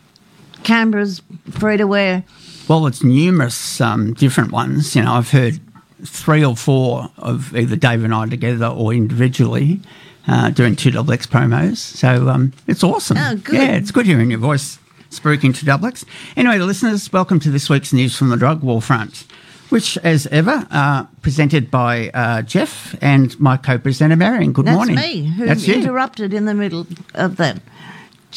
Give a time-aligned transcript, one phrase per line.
[0.63, 2.23] Canberra's free to wear.
[2.67, 4.95] Well, it's numerous um, different ones.
[4.95, 5.59] You know, I've heard
[6.03, 9.79] three or four of either Dave and I together or individually
[10.27, 11.77] uh, doing two double X promos.
[11.77, 13.17] So um, it's awesome.
[13.17, 13.55] Oh, good.
[13.55, 14.77] Yeah, it's good hearing your voice
[15.09, 16.05] spruiking two double X.
[16.35, 19.25] Anyway, listeners, welcome to this week's news from the drug war front,
[19.69, 24.53] which, as ever, uh, presented by uh, Geoff and my co-presenter Marion.
[24.53, 24.95] Good That's morning.
[24.95, 25.75] me who That's you.
[25.75, 27.57] interrupted in the middle of that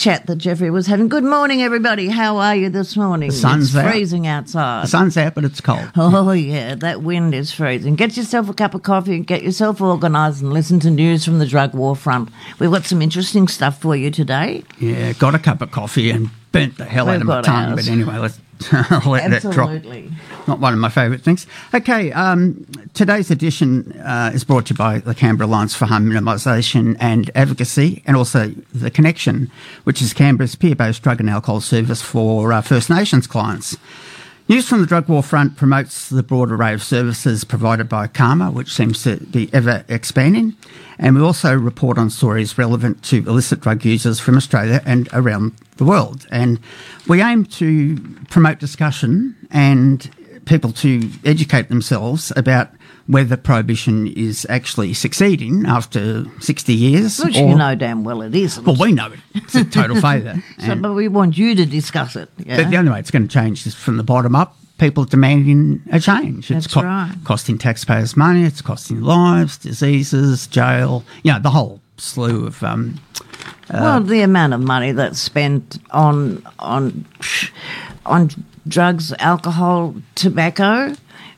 [0.00, 1.08] chat that Jeffrey was having.
[1.08, 2.08] Good morning, everybody.
[2.08, 3.28] How are you this morning?
[3.28, 3.90] The sun's it's out.
[3.92, 4.84] freezing outside.
[4.84, 5.90] The sun's out, but it's cold.
[5.94, 7.96] Oh, yeah, that wind is freezing.
[7.96, 11.38] Get yourself a cup of coffee and get yourself organised and listen to news from
[11.38, 12.30] the drug war front.
[12.58, 14.64] We've got some interesting stuff for you today.
[14.78, 17.72] Yeah, got a cup of coffee and burnt the hell out We've of my tongue.
[17.72, 17.86] ours.
[17.86, 18.40] But anyway, let's
[19.06, 19.70] let that drop.
[19.70, 20.10] Absolutely.
[20.46, 21.46] Not one of my favourite things.
[21.74, 26.06] Okay, um, today's edition uh, is brought to you by the Canberra Alliance for Harm
[26.10, 29.50] Minimisation and Advocacy, and also The Connection,
[29.84, 33.76] which is Canberra's peer-based drug and alcohol service for uh, First Nations clients.
[34.50, 38.52] News from the drug war front promotes the broad array of services provided by CAHMA,
[38.52, 40.56] which seems to be ever expanding.
[40.98, 45.52] And we also report on stories relevant to illicit drug users from Australia and around
[45.76, 46.26] the world.
[46.32, 46.58] And
[47.06, 47.96] we aim to
[48.28, 50.10] promote discussion and
[50.46, 52.70] people to educate themselves about
[53.10, 57.18] whether prohibition is actually succeeding after 60 years.
[57.18, 58.64] Which or- you know damn well it isn't.
[58.64, 59.18] Well, we know it.
[59.34, 60.42] It's a total failure.
[60.64, 62.28] so, but we want you to discuss it.
[62.38, 62.68] Yeah?
[62.68, 64.56] the only way it's going to change is from the bottom up.
[64.78, 66.50] People demanding a change.
[66.50, 67.14] It's That's right.
[67.24, 68.44] costing taxpayers money.
[68.44, 71.04] It's costing lives, diseases, jail.
[71.22, 72.62] You know, the whole slew of.
[72.62, 72.98] Um,
[73.70, 77.04] well, the amount of money that's spent on on
[78.06, 78.30] on
[78.66, 80.94] drugs, alcohol, tobacco,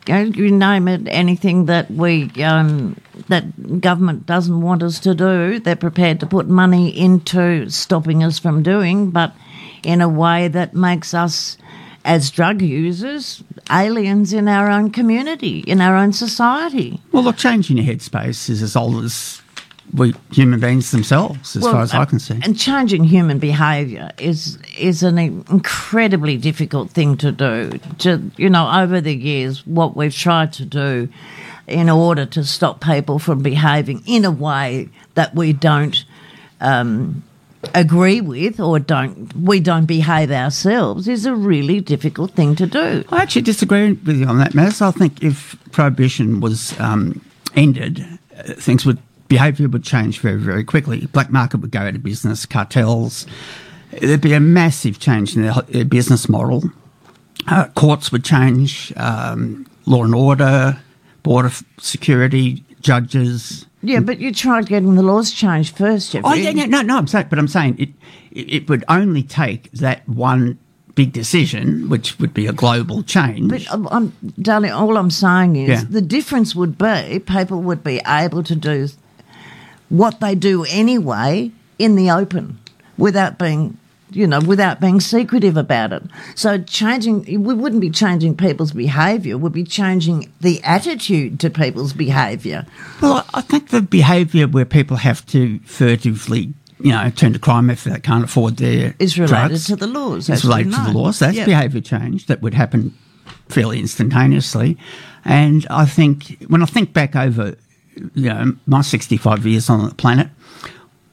[0.06, 2.96] you, name it, anything that we um,
[3.28, 8.38] that government doesn't want us to do, they're prepared to put money into stopping us
[8.38, 9.34] from doing, but
[9.82, 11.58] in a way that makes us.
[12.04, 17.00] As drug users, aliens in our own community, in our own society.
[17.12, 19.41] well, look, changing your headspace is as old as
[19.94, 22.38] we human beings themselves, as Well, far as uh, I can see.
[22.42, 27.78] And changing human behaviour is is an incredibly difficult thing to do.
[27.98, 31.08] To you know, over the years, what we've tried to do
[31.66, 36.04] in order to stop people from behaving in a way that we don't
[36.60, 37.22] um,
[37.74, 43.04] agree with or don't we don't behave ourselves is a really difficult thing to do.
[43.10, 44.82] I actually disagree with you on that, Maz.
[44.82, 48.04] I think if prohibition was um, ended,
[48.36, 48.98] uh, things would
[49.32, 51.06] behaviour would change very, very quickly.
[51.06, 53.26] Black market would go out of business, cartels.
[53.98, 56.64] There'd be a massive change in their, their business model.
[57.46, 60.78] Uh, courts would change, um, law and order,
[61.22, 63.64] border security, judges.
[63.82, 66.14] Yeah, but you tried getting the laws changed first.
[66.22, 66.98] Oh yeah, yeah, no, no.
[66.98, 67.88] I'm saying, but I'm saying it,
[68.30, 68.52] it.
[68.52, 70.58] It would only take that one
[70.94, 73.48] big decision, which would be a global change.
[73.50, 75.84] But um, I'm, darling, all I'm saying is Yeah.
[75.88, 78.88] the difference would be people would be able to do
[79.92, 82.58] what they do anyway in the open
[82.96, 83.76] without being,
[84.10, 86.02] you know, without being secretive about it.
[86.34, 91.92] So changing, we wouldn't be changing people's behaviour, we'd be changing the attitude to people's
[91.92, 92.64] behaviour.
[93.02, 97.68] Well, I think the behaviour where people have to furtively, you know, turn to crime
[97.68, 100.98] if they can't afford their Is related drugs, to the laws, It's related to the
[100.98, 101.18] laws.
[101.18, 101.44] That's Yeah.
[101.44, 102.94] behaviour change that would happen
[103.50, 104.78] fairly instantaneously.
[105.22, 107.56] And I think when I think back over,
[108.14, 110.28] you know, my 65 years on the planet,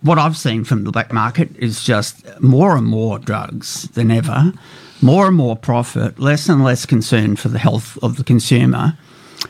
[0.02, 4.54] what I've seen from the black market is just more and more drugs than ever,
[5.02, 8.98] more and more profit, less and less concern for the health of the consumer,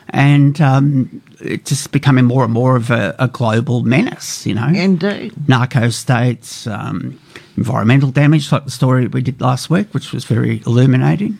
[0.09, 4.67] and um, it's just becoming more and more of a, a global menace, you know.
[4.67, 5.33] Indeed.
[5.47, 7.19] Narco states, um,
[7.57, 11.37] environmental damage, like the story we did last week, which was very illuminating.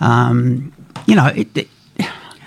[0.00, 0.72] Um,
[1.06, 1.68] you know, it, it,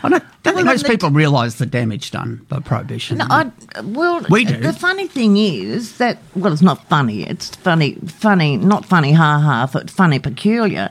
[0.03, 3.17] I don't, don't think Well, most the- people realise the damage done by prohibition.
[3.17, 3.51] No, I,
[3.83, 4.57] well, We do.
[4.57, 7.23] the funny thing is that well, it's not funny.
[7.23, 10.89] It's funny, funny, not funny, ha ha, but funny, peculiar.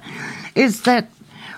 [0.54, 1.08] Is that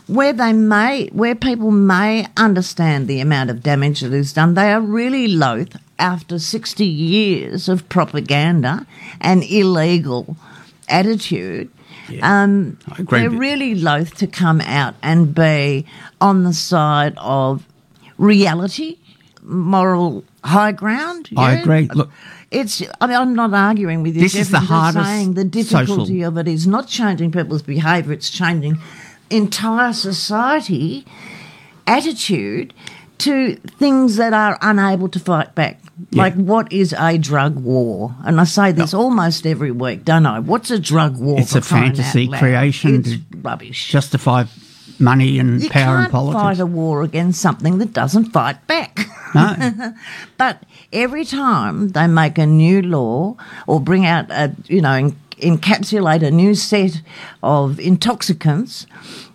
[0.06, 4.72] where they may, where people may understand the amount of damage that is done, they
[4.72, 8.86] are really loath after 60 years of propaganda
[9.20, 10.36] and illegal
[10.88, 11.70] attitude.
[12.08, 15.86] Yeah, um, they're really loath to come out and be
[16.20, 17.66] on the side of
[18.16, 18.98] reality,
[19.42, 21.28] moral high ground.
[21.36, 21.60] I yeah?
[21.60, 21.88] agree.
[21.94, 22.10] Look-
[22.50, 22.82] it's.
[23.00, 24.22] I mean, I'm not arguing with you.
[24.22, 25.86] This is the hardest saying the difficulty
[26.20, 28.78] social- of it is not changing people's behaviour; it's changing
[29.30, 31.04] entire society
[31.86, 32.72] attitude
[33.18, 35.80] to things that are unable to fight back.
[36.12, 38.14] Like, what is a drug war?
[38.24, 40.38] And I say this almost every week, don't I?
[40.38, 41.38] What's a drug war?
[41.40, 43.90] It's a fantasy creation It's to rubbish.
[43.90, 44.44] Justify
[44.98, 46.42] money and you power and politics.
[46.42, 48.98] fight a war against something that doesn't fight back.
[49.34, 49.94] no.
[50.38, 50.62] But
[50.92, 53.36] every time they make a new law
[53.66, 57.02] or bring out a, you know, encapsulate a new set
[57.42, 58.86] of intoxicants,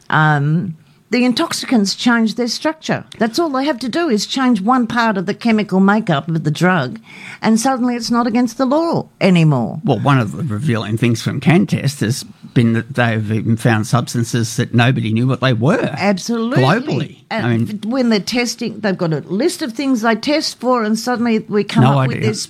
[0.10, 0.76] um,
[1.14, 3.06] the intoxicants change their structure.
[3.20, 6.44] That's all they have to do is change one part of the chemical makeup of
[6.44, 7.00] the drug,
[7.40, 9.80] and suddenly it's not against the law anymore.
[9.84, 12.24] Well, one of the revealing things from CanTEST has
[12.56, 15.88] been that they've even found substances that nobody knew what they were.
[15.98, 16.64] Absolutely.
[16.64, 17.24] Globally.
[17.30, 20.84] And I mean, when they're testing, they've got a list of things they test for,
[20.84, 22.30] and suddenly we come No up with idea.
[22.30, 22.50] this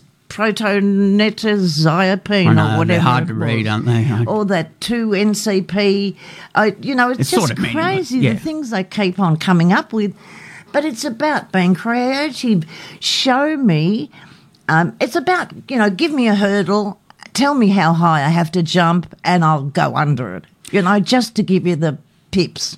[2.56, 2.86] know, or whatever.
[2.86, 4.06] they're hard to read, aren't they?
[4.06, 6.16] I- Or that 2-NCP.
[6.56, 8.34] Uh, you know, it's, It's just sort of crazy yeah.
[8.34, 10.16] the things they keep on coming up with.
[10.72, 12.64] But it's about being creative.
[13.00, 14.10] Show me.
[14.70, 17.00] Um, it's about, you know, give me a hurdle,
[17.34, 20.46] tell me how high I have to jump, and I'll go under it.
[20.72, 21.98] You know, just to give you the
[22.32, 22.78] pips.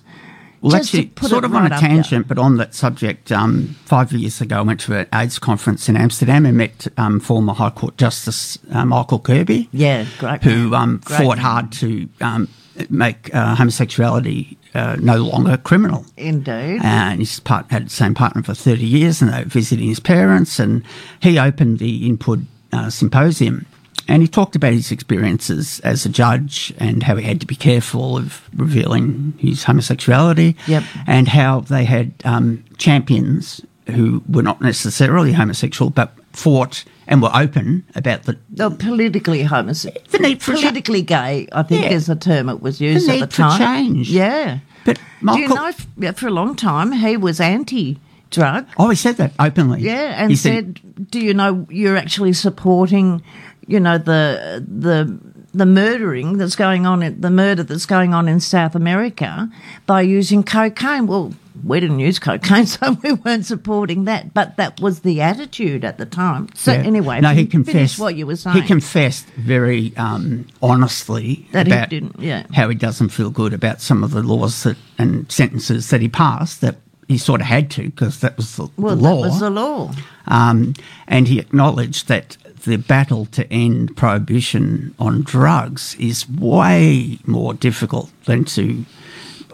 [0.66, 4.42] Well, Just actually, sort of on a tangent, but on that subject, um, five years
[4.42, 7.96] ago, I went to an AIDS conference in Amsterdam and met um, former High Court
[7.98, 10.42] Justice uh, Michael Kirby, Yeah, great.
[10.42, 12.50] who um, Great fought hard to um,
[12.90, 16.04] make uh, homosexuality uh, no longer criminal.
[16.18, 16.80] Indeed.
[16.84, 20.00] And his part had the same partner for 30 years, and they were visiting his
[20.00, 20.58] parents.
[20.58, 20.82] And
[21.22, 22.40] he opened the Input
[22.74, 23.68] uh, Symposium.
[24.08, 27.56] And he talked about his experiences as a judge and how he had to be
[27.56, 30.56] careful of revealing his homosexuality.
[30.68, 30.84] Yep.
[31.08, 37.32] And how they had um, champions who were not necessarily homosexual, but fought and were
[37.34, 40.06] open about the No, politically homosexual.
[40.10, 41.92] The need for politically gay, I think Yeah.
[41.92, 43.60] is the term it was used The at the time.
[43.60, 44.10] change.
[44.10, 44.60] Yeah.
[44.86, 45.02] But Do
[45.40, 47.98] you Michael- know, for a long time, he was anti
[48.30, 48.66] drug.
[48.78, 49.82] Oh, he said that openly.
[49.82, 50.80] Yeah, and He said,
[51.12, 53.22] "Do you know you're actually supporting,
[53.68, 55.18] you know, the the
[55.54, 59.50] the murdering that's going on, in, the murder that's going on in South America
[59.86, 61.34] by using cocaine?" Well,
[61.64, 64.34] we didn't use cocaine, so we weren't supporting that.
[64.34, 66.50] But that was the attitude at the time.
[66.54, 66.80] So Yeah.
[66.80, 68.62] anyway, no, he confessed what you were saying.
[68.62, 72.44] He confessed very um, honestly That he didn't- yeah.
[72.54, 76.10] how he doesn't feel good about some of the laws that, and sentences that he
[76.10, 76.76] passed that
[77.08, 79.22] he sort of had to because that was the, well, law.
[79.22, 79.92] that was the law.
[80.28, 80.74] Um,
[81.08, 88.10] and he acknowledged that the battle to end prohibition on drugs is way more difficult
[88.26, 88.86] than to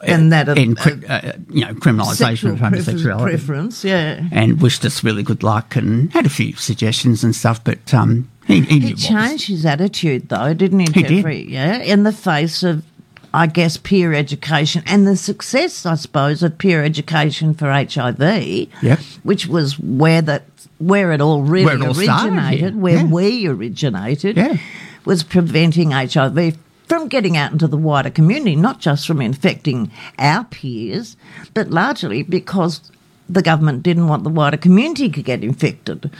[0.06, 4.24] Than that of- end, cri- uh, you know, criminalisation of homosexuality preference, yeah.
[4.32, 8.28] and wished us really good luck and had a few suggestions and stuff, but um,
[8.48, 11.50] he, he, He what was- changed his attitude, though, didn't he, He did.
[11.50, 12.84] Yeah, in the face of,
[13.34, 18.20] I guess, peer education and the success, I suppose, of peer education for HIV.
[18.82, 19.00] Yep.
[19.24, 20.44] Which was where that
[20.80, 21.98] where it all really Where it all
[22.28, 23.04] originated, where Yeah.
[23.06, 24.58] we originated, Yeah.
[25.06, 26.58] was preventing HIV
[26.88, 31.16] from getting out into the wider community, not just from infecting our peers,
[31.54, 32.91] but largely because
[33.32, 36.12] the government didn't want the wider community to get infected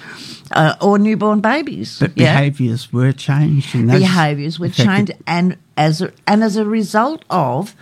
[0.52, 2.00] uh, or newborn babies.
[2.00, 2.34] But yeah?
[2.34, 3.76] behaviours were changed.
[3.76, 7.76] And behaviours were affected- changed, and as a, and as a result of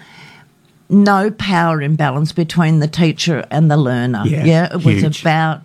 [0.90, 4.24] no power imbalance between the teacher and the learner.
[4.26, 5.62] Yeah, it was about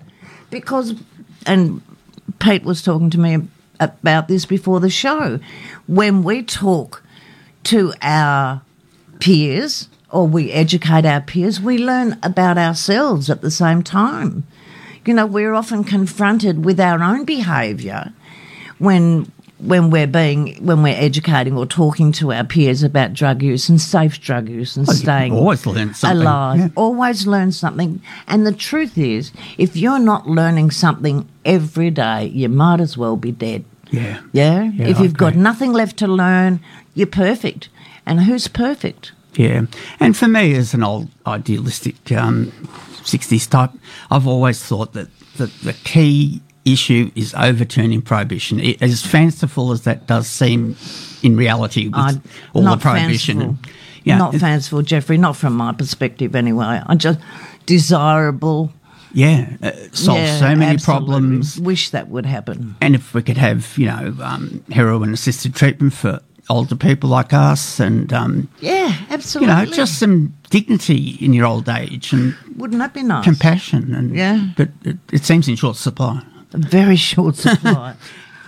[0.50, 0.94] because,
[1.46, 1.80] and
[2.38, 3.38] Pete was talking to me
[3.80, 5.40] about this before the show.
[5.86, 7.02] When we talk
[7.64, 8.60] to our
[9.20, 14.44] peers or we educate our peers, we learn about ourselves at the same time.
[15.04, 18.12] You know, we're often confronted with our own behaviour
[18.78, 23.68] when when we're being when we're educating or talking to our peers about drug use
[23.68, 26.58] and safe drug use and Well, you staying always learn something, alive.
[26.58, 26.68] yeah.
[26.76, 28.00] Always learn something.
[28.26, 33.16] And the truth is, if you're not learning something every day, you might as well
[33.16, 33.64] be dead.
[33.90, 34.20] Yeah.
[34.32, 34.70] Yeah.
[34.74, 36.60] Yeah, if I you've got nothing left to learn,
[36.94, 37.68] you're perfect.
[38.06, 39.12] And who's perfect?
[39.36, 39.62] Yeah.
[40.00, 42.52] And for me, as an old idealistic um,
[43.02, 43.70] 60s type,
[44.10, 48.60] I've always thought that the, the key issue is overturning prohibition.
[48.60, 50.76] It, as fanciful as that does seem
[51.22, 52.22] in reality with
[52.54, 53.38] all the prohibition.
[53.40, 53.70] fanciful.
[54.04, 55.16] Yeah, not fanciful, Jeffrey.
[55.16, 56.80] Not from my perspective, anyway.
[56.86, 57.18] I just
[57.66, 58.72] desirable.
[59.12, 61.06] Yeah, uh, solve Yeah, so many absolutely.
[61.06, 61.60] problems.
[61.60, 62.74] Wish that would happen.
[62.80, 67.32] And if we could have, you know, um, heroin assisted treatment for older people like
[67.32, 69.54] us and, um, Yeah, absolutely.
[69.54, 73.24] you know, just some dignity in your old age and wouldn't that be nice?
[73.24, 73.94] compassion.
[73.94, 74.48] And, Yeah.
[74.56, 76.22] But it, it seems in short supply.
[76.52, 77.94] A very short supply.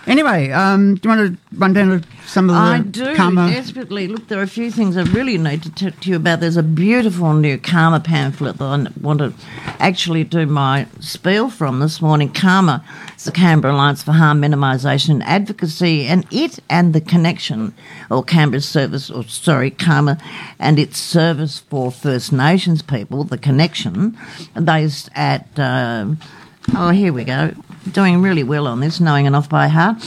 [0.07, 3.51] Anyway, um, do you want to run down some of the I do CAHMA?
[3.51, 4.07] desperately.
[4.07, 6.39] Look, there are a few things I really need to talk to you about.
[6.39, 9.33] There's a beautiful new CAHMA pamphlet that I want to
[9.79, 12.31] actually do my spiel from this morning.
[12.31, 12.85] CAHMA
[13.17, 17.73] is the Canberra Alliance for Harm Minimisation and Advocacy, and it and the connection,
[18.09, 20.21] or Canberra service, or sorry, CAHMA
[20.57, 24.17] and its service for First Nations people, the connection,
[24.63, 25.47] based at.
[25.59, 26.17] Um,
[26.75, 27.51] Oh, here we go.
[27.91, 29.97] Doing really well on this, knowing enough by heart.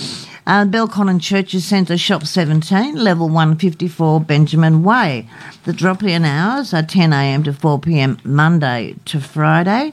[0.47, 5.29] Uh, Belconnen Churches Centre, Shop 17, level 154, Benjamin Way.
[5.65, 9.93] The drop in hours are 10am to 4pm, Monday to Friday.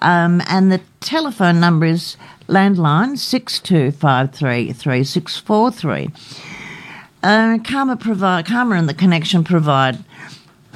[0.00, 2.16] Um, and the telephone number is
[2.48, 6.10] landline 6253 3643.
[7.22, 9.98] Uh, CAHMA provide CAHMA and the Connection provide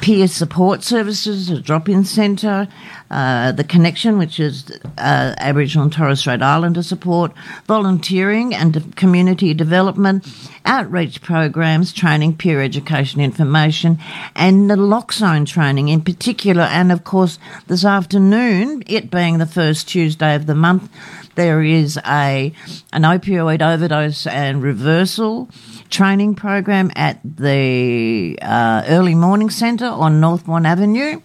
[0.00, 2.68] peer support services, a drop-in centre,
[3.10, 7.32] uh, the Connection, which is uh, Aboriginal and Torres Strait Islander support,
[7.66, 10.26] volunteering and community development,
[10.64, 13.98] outreach programs, training, peer education information,
[14.34, 16.62] and the naloxone training in particular.
[16.62, 20.90] And of course, this afternoon, it being the first Tuesday of the month,
[21.36, 22.52] there is a
[22.92, 25.48] an opioid overdose and reversal
[25.88, 31.20] training program at the uh, early morning centre on Northbourne Avenue.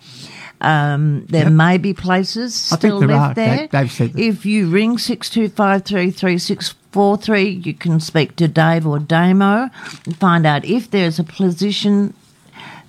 [0.61, 3.33] Um, there may be places I still there left are.
[3.33, 3.87] There.
[3.87, 4.19] said.
[4.19, 8.47] If you ring six two five three three six four three, you can speak to
[8.47, 9.69] Dave or Damo
[10.05, 12.13] and find out if there's a position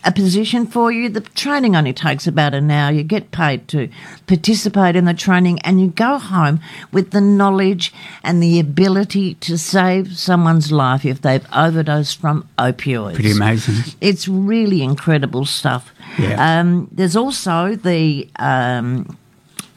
[0.04, 1.09] a position for you.
[1.09, 2.92] The training only takes about an hour.
[2.92, 3.88] You get paid to
[4.26, 6.61] participate in the training and you go home
[6.92, 7.92] with the knowledge
[8.23, 13.14] and the ability to save someone's life if they've overdosed from opioids.
[13.14, 13.94] Pretty amazing.
[14.00, 15.92] It's really incredible stuff.
[16.18, 16.61] Yeah.
[16.61, 19.16] Um, there's also the um,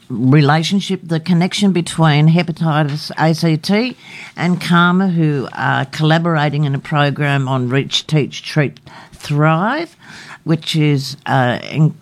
[0.08, 3.96] relationship, the connection between hepatitis ACT
[4.36, 8.80] and CAHMA, who are collaborating in a program on Reach, Teach, Treat,
[9.12, 9.96] Thrive,
[10.44, 11.94] which is uh, en-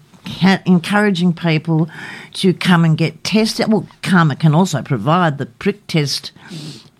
[0.66, 1.88] encouraging people
[2.34, 3.70] to come and get tested.
[3.72, 6.32] Well, CAHMA can also provide the prick test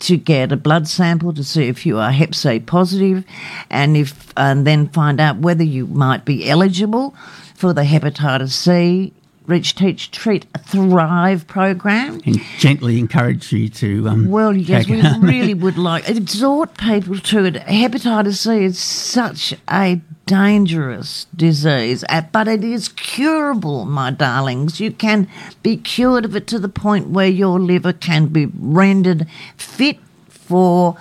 [0.01, 3.25] to get a blood sample to see if you are Hep C positive,
[3.71, 7.15] and if and then find out whether you might be eligible
[7.55, 9.13] for the hepatitis C
[9.47, 12.21] Reach, Teach, Treat, Thrive program.
[12.25, 14.09] And gently encourage you to.
[14.09, 17.55] Um, Well, yes, we really would like exhort people to it.
[17.55, 24.81] Hepatitis C is such a dangerous disease, uh, but it is curable, my darlings.
[24.81, 25.29] You can
[25.63, 29.27] be cured of it to the point where your liver can be rendered
[29.59, 30.97] fit for.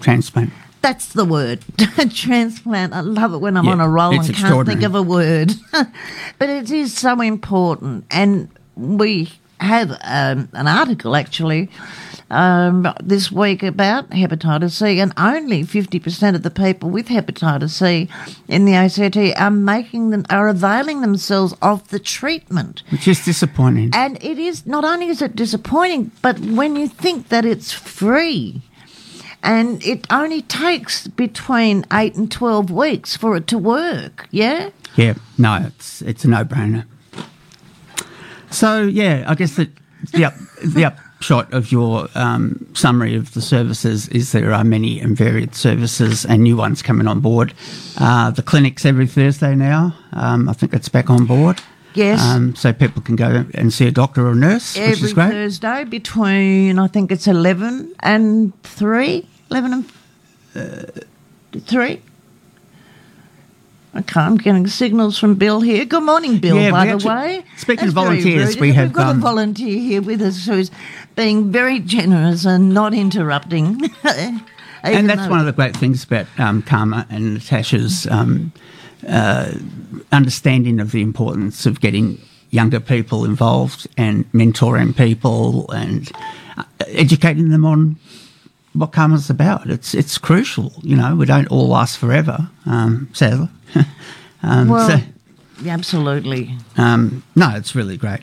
[0.00, 0.52] transplant.
[0.86, 1.64] That's the word.
[2.14, 2.92] Transplant.
[2.92, 5.52] I love it when I'm Yeah, on a roll and can't think of a word.
[5.72, 8.04] but it is so important.
[8.08, 11.70] And we have um, an article actually
[12.30, 18.08] um, this week about hepatitis C, and only 50% of the people with hepatitis C
[18.46, 22.84] in the ACT are making them, are availing themselves of the treatment.
[22.90, 23.90] Which is disappointing.
[23.92, 28.62] And it is not only is it disappointing, but when you think that it's free,
[29.46, 34.26] and it only takes between eight and twelve weeks for it to work.
[34.30, 36.84] Yeah, Yeah, no, it's it's a no-brainer.
[38.50, 39.70] So yeah, I guess that
[40.12, 40.34] the up,
[40.64, 45.54] the upshot of your um, summary of the services is there are many and varied
[45.54, 47.54] services and new ones coming on board.
[47.98, 49.96] Uh, the clinic's every Thursday now.
[50.12, 51.60] Um, I think it's back on board.
[51.94, 52.20] Yes.
[52.22, 55.14] Um, so people can go and see a doctor or a nurse, which every is
[55.14, 55.30] great.
[55.30, 59.26] Thursday between I think it's eleven and three.
[59.50, 59.92] Eleven and
[60.54, 62.02] uh, three.
[63.96, 65.84] Okay, I'm getting signals from Bill here.
[65.86, 66.56] Good morning, Bill.
[66.60, 68.88] Yeah, by the actually- way, speaking of That's very volunteers, we have.
[68.88, 70.70] we've got um, a volunteer here with us who's
[71.14, 73.80] being very generous and not interrupting.
[74.82, 78.52] and that's one of the great things about um, CAHMA and Natasha's um,
[79.08, 79.52] uh,
[80.12, 86.12] understanding of the importance of getting younger people involved and mentoring people and
[86.58, 87.96] uh, educating them on
[88.78, 89.68] what CAHMA's about.
[89.68, 90.72] It's it's crucial.
[90.82, 93.48] You know, we don't all last forever, um, sadly.
[94.42, 95.04] um, Well, so-
[95.66, 96.54] Absolutely.
[96.76, 98.20] Um, no, it's really great.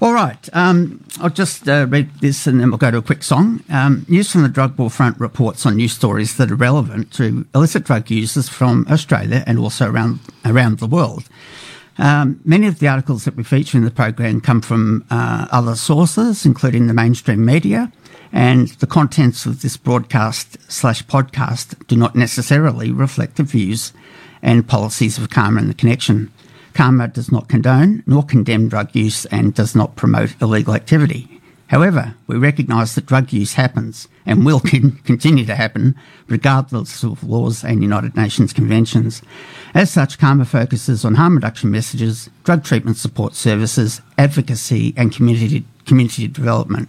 [0.00, 3.22] All right, um, I'll just uh, read this and then we'll go to a quick
[3.22, 3.62] song.
[3.70, 7.46] Um, news from the Drug War Front reports on news stories that are relevant to
[7.54, 11.28] illicit drug users from Australia and also around around the world.
[11.98, 15.76] Um, many of the articles that we feature in the program come from uh, other
[15.76, 17.92] sources, including the mainstream media,
[18.32, 23.92] and the contents of this broadcast slash podcast do not necessarily reflect the views
[24.40, 26.32] and policies of CAHMA and the Connection.
[26.74, 31.28] CAHMA does not condone nor condemn drug use and does not promote illegal activity.
[31.68, 34.60] However, we recognise that drug use happens and will
[35.04, 35.94] continue to happen
[36.28, 39.22] regardless of laws and United Nations conventions.
[39.74, 45.64] As such, CAHMA focuses on harm reduction messages, drug treatment support services, advocacy, and community,
[45.86, 46.88] community development.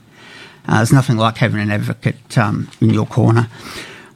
[0.68, 3.50] Uh, there's nothing like having an advocate um, in your corner.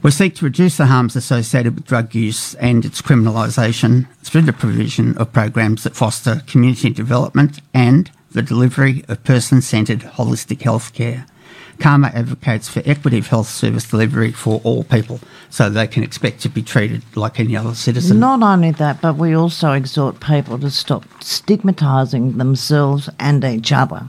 [0.00, 4.52] We seek to reduce the harms associated with drug use and its criminalisation through the
[4.52, 10.94] provision of programs that foster community development and the delivery of person centred holistic health
[10.94, 11.26] care.
[11.78, 16.40] CAHMA advocates for equity of health service delivery for all people so they can expect
[16.40, 18.18] to be treated like any other citizen.
[18.18, 24.08] Not only that, but we also exhort people to stop stigmatising themselves and each other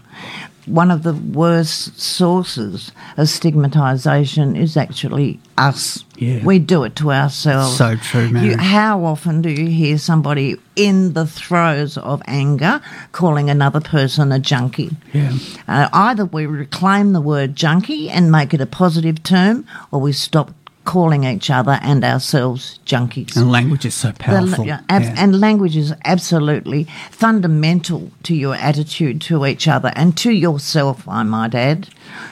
[0.69, 6.05] one of the worst sources of stigmatisation is actually us.
[6.17, 6.43] Yeah.
[6.43, 7.77] We do it to ourselves.
[7.77, 8.45] So true, man.
[8.45, 14.31] You, how often do you hear somebody in the throes of anger calling another person
[14.31, 14.91] a junkie?
[15.13, 15.33] Yeah.
[15.67, 20.11] Uh, either we reclaim the word junkie and make it a positive term, or we
[20.11, 20.51] stop
[20.89, 23.37] calling each other and ourselves junkies.
[23.37, 24.65] And language is so powerful.
[24.65, 25.15] The, ab- yeah.
[25.17, 31.21] And language is absolutely fundamental to your attitude to each other and to yourself, I
[31.21, 31.89] might add.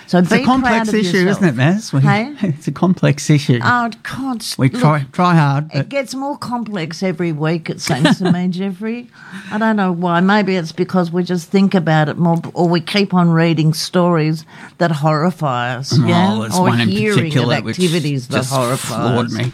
[0.08, 1.44] So it's a complex issue, yourself.
[1.44, 1.92] isn't it, Maz?
[1.92, 2.34] We, hey?
[2.48, 3.60] It's a complex issue.
[3.62, 4.44] Oh, God.
[4.58, 5.70] We try, look, try hard.
[5.74, 9.10] It gets more complex every week, it seems to me, Jeffrey.
[9.52, 10.22] I don't know why.
[10.22, 14.46] Maybe it's because we just think about it more, or we keep on reading stories
[14.78, 15.92] that horrify us.
[15.94, 16.58] Oh, yeah?
[16.58, 19.34] or hearing of particular which activities that just horrify us.
[19.34, 19.52] me.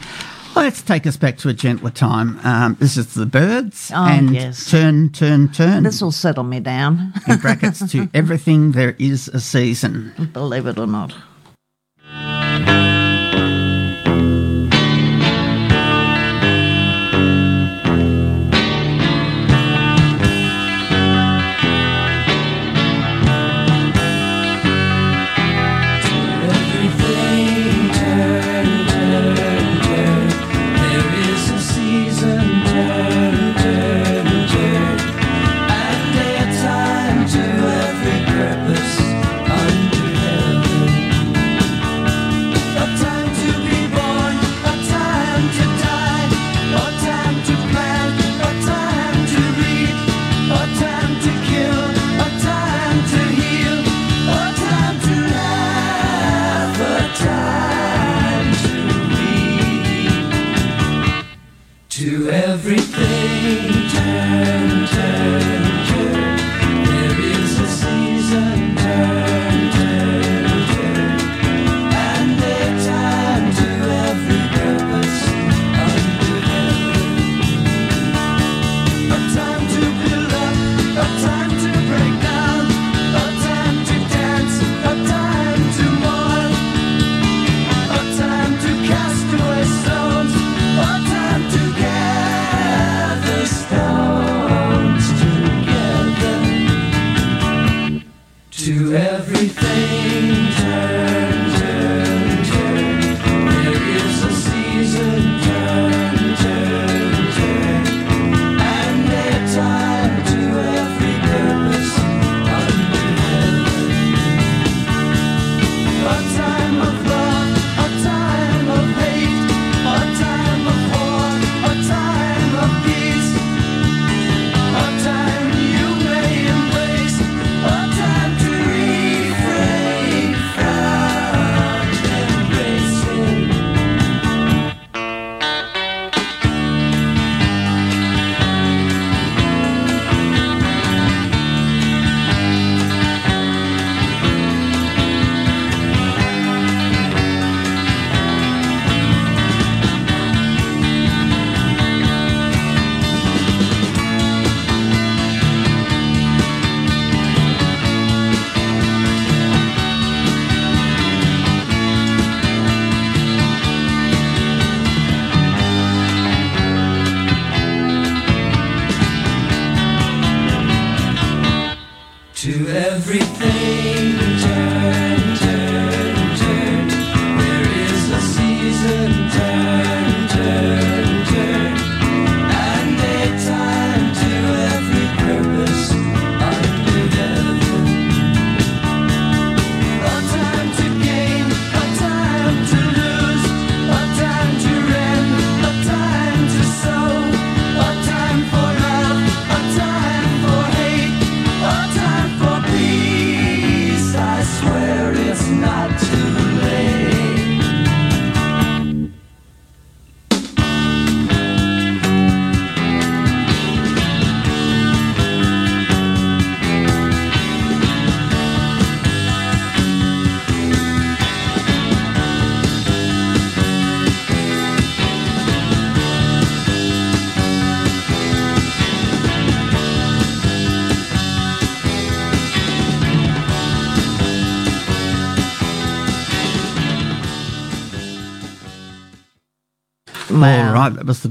[0.56, 2.40] Let's take us back to a gentler time.
[2.44, 3.92] Um, this is the Byrds.
[3.94, 4.70] Oh, and yes.
[4.70, 5.84] turn, turn, turn.
[5.84, 10.14] This will settle me down, in brackets to everything there is a season.
[10.32, 11.14] believe it or not.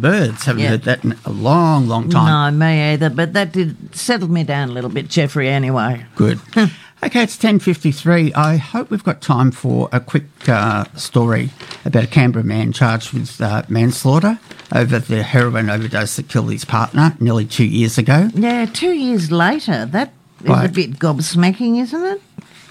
[0.03, 0.45] Birds.
[0.45, 0.69] Haven't Yeah.
[0.71, 2.59] heard that in a long, long time.
[2.59, 3.09] No, me either.
[3.09, 5.49] But that did settle me down a little bit, Jeffrey.
[5.49, 6.39] Anyway, Good.
[7.03, 8.33] okay, it's ten fifty three.
[8.35, 11.51] I hope we've got time for a quick uh, story
[11.87, 14.39] about a Canberra man charged with uh, manslaughter
[14.75, 18.29] over the heroin overdose that killed his partner nearly two years ago.
[18.35, 20.13] yeah, two years later, that
[20.43, 20.73] is a Right.
[20.73, 22.21] bit gobsmacking, isn't it?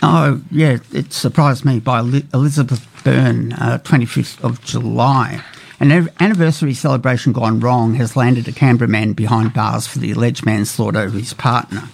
[0.03, 1.99] Oh, yeah, it surprised me by
[2.33, 5.41] Elizabeth Byrne, uh, 25th of July.
[5.81, 10.11] An an anniversary celebration gone wrong has landed a Canberra man behind bars for the
[10.11, 11.89] alleged manslaughter of his partner.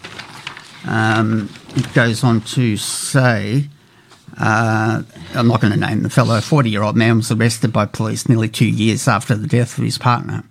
[0.86, 3.70] Um, it goes on to say,
[4.38, 7.72] uh, I'm not going to name the fellow, a 40 year old man was arrested
[7.72, 10.44] by police nearly two years after the death of his partner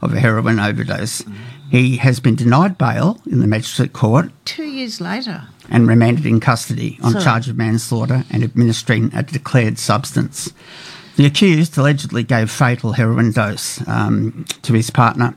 [0.00, 1.22] of a heroin overdose.
[1.70, 5.42] He has been denied bail in the magistrate court Two years later.
[5.68, 10.50] and remanded in custody on So- charge of manslaughter and administering a declared substance.
[11.16, 15.36] The accused allegedly gave fatal heroin dose um, to his partner.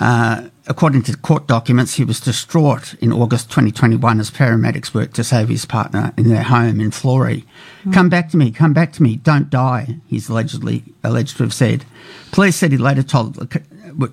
[0.00, 5.24] Uh, according to court documents, he was distraught in August 2021 as paramedics worked to
[5.24, 7.44] save his partner in their home in Florey.
[7.92, 11.52] Come back to me, come back to me, don't die, he's allegedly alleged to have
[11.52, 11.84] said.
[12.30, 13.36] Police said he later told,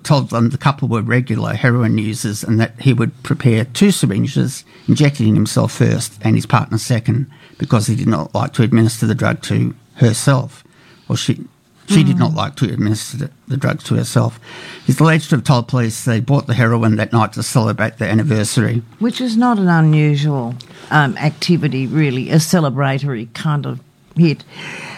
[0.02, 4.64] told them the couple were regular heroin users and that he would prepare two syringes,
[4.88, 9.14] injecting himself first and his partner second, because he did not like to administer the
[9.14, 10.64] drug to herself.
[11.08, 11.44] Or she,
[11.86, 14.38] she did not like to administer the, the drugs to herself.
[14.86, 18.06] He's alleged to have told police they bought the heroin that night to celebrate the
[18.06, 18.82] anniversary.
[18.98, 20.54] Which is not an unusual
[20.90, 23.80] um, activity, really, a celebratory kind of
[24.16, 24.44] hit.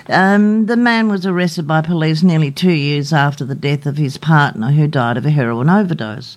[0.08, 4.18] Um, the man was arrested by police nearly two years after the death of his
[4.18, 6.36] partner, who died of a heroin overdose.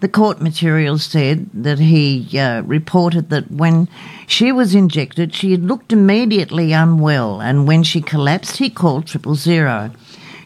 [0.00, 3.86] The court materials said that he uh, reported that when
[4.26, 9.34] she was injected, she had looked immediately unwell, and when she collapsed, he called triple
[9.34, 9.90] zero.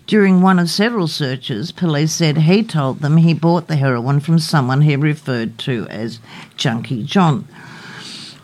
[0.08, 4.38] During one of several searches, police said he told them he bought the heroin from
[4.38, 6.18] someone he referred to as
[6.56, 7.46] Junkie John.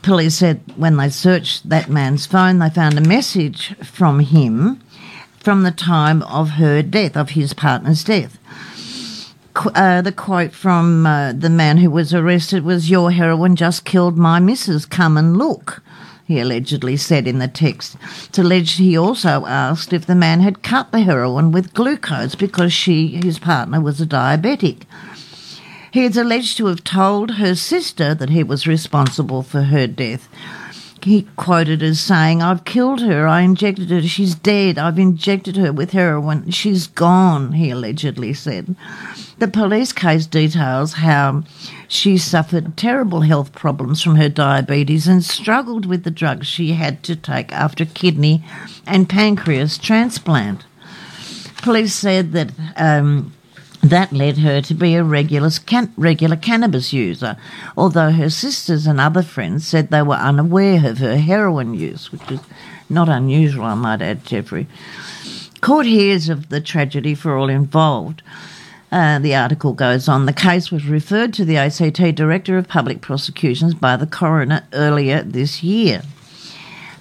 [0.03, 4.81] Police said when they searched that man's phone, they found a message from him
[5.38, 8.38] from the time of her death, of his partner's death.
[9.56, 14.16] Uh, the quote from uh, the man who was arrested was, Your heroin just killed
[14.16, 15.82] my missus, come and look,
[16.24, 17.96] he allegedly said in the text.
[18.28, 22.72] It's alleged he also asked if the man had cut the heroin with glucose because
[22.72, 24.82] she, his partner, was a diabetic.
[25.92, 30.28] He is alleged to have told her sister that he was responsible for her death.
[31.02, 35.72] He quoted as saying, I've killed her, I injected her, she's dead, I've injected her
[35.72, 38.76] with heroin, she's gone, he allegedly said.
[39.38, 41.44] The police case details how
[41.88, 47.02] she suffered terrible health problems from her diabetes and struggled with the drugs she had
[47.04, 48.44] to take after kidney
[48.86, 50.66] and pancreas transplant.
[51.62, 53.32] Police said that um,
[53.82, 57.36] that led her to be a regular, can- regular cannabis user,
[57.76, 62.30] although her sisters and other friends said they were unaware of her heroin use, which
[62.30, 62.40] is
[62.88, 64.66] not unusual, I might add, Jeffrey.
[65.60, 68.22] Court hears of the tragedy for all involved.
[68.92, 70.26] Uh, the article goes on.
[70.26, 75.22] The case was referred to the ACT Director of Public Prosecutions by the coroner earlier
[75.22, 76.02] this year.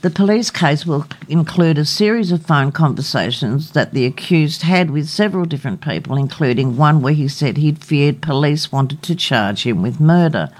[0.02, 5.10] The police case will include a series of phone conversations that the accused had with
[5.10, 9.82] several different people, including one where he said he'd feared police wanted to charge him
[9.82, 10.52] with murder.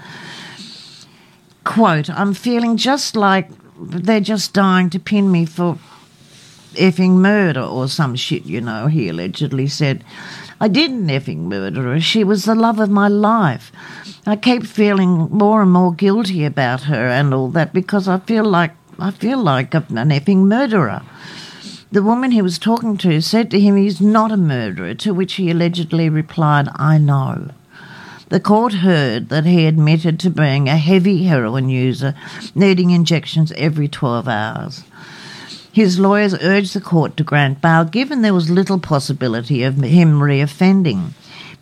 [1.64, 3.48] Quote, I'm feeling just like
[3.80, 5.78] they're just dying to pin me for
[6.74, 10.04] effing murder or some shit, you know, he allegedly said.
[10.60, 12.00] I didn't effing murder her.
[12.00, 13.72] She was the love of my life.
[14.26, 18.44] I keep feeling more and more guilty about her and all that because I feel
[18.44, 21.00] like I feel like an effing murderer.
[21.90, 25.34] The woman he was talking to said to him he's not a murderer, to which
[25.34, 27.48] he allegedly replied, I know.
[28.28, 32.14] The court heard that he admitted to being a heavy heroin user,
[32.54, 34.84] needing injections every 12 hours.
[35.72, 40.20] His lawyers urged the court to grant bail, given there was little possibility of him
[40.20, 41.12] reoffending.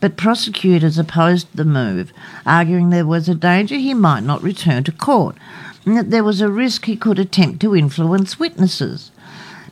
[0.00, 2.12] But prosecutors opposed the move,
[2.44, 5.36] arguing there was a danger he might not return to court,
[5.84, 9.10] and that there was a risk he could attempt to influence witnesses.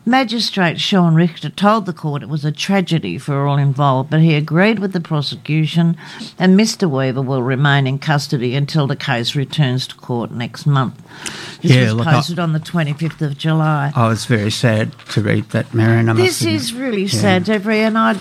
[0.09, 4.35] Magistrate Sean Richter told the court it was a tragedy for all involved, but he
[4.35, 5.97] agreed with the prosecution,
[6.39, 6.89] and Mr.
[6.89, 10.95] Weaver will remain in custody until the case returns to court next month.
[11.61, 13.93] This Yeah, was look, I- posted on the 25th of July.
[13.97, 16.07] I was very sad to read that, Marion.
[16.15, 18.17] This is really sad, Jeffrey, and I'd.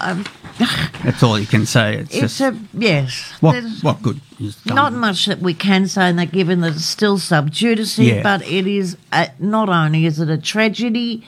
[0.00, 0.24] Uh, i
[1.02, 1.96] That's all you can say.
[1.98, 2.56] It's, it's just a.
[2.74, 3.32] Yes.
[3.40, 4.20] what what good.
[4.64, 8.22] Not much that we can say in that, given that it's still sub judice, Yeah.
[8.22, 11.26] but it is a, not only is it a tragedy,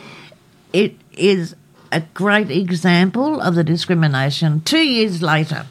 [0.73, 1.57] it is
[1.93, 4.61] a great example of the discrimination.
[4.61, 5.67] Two years later,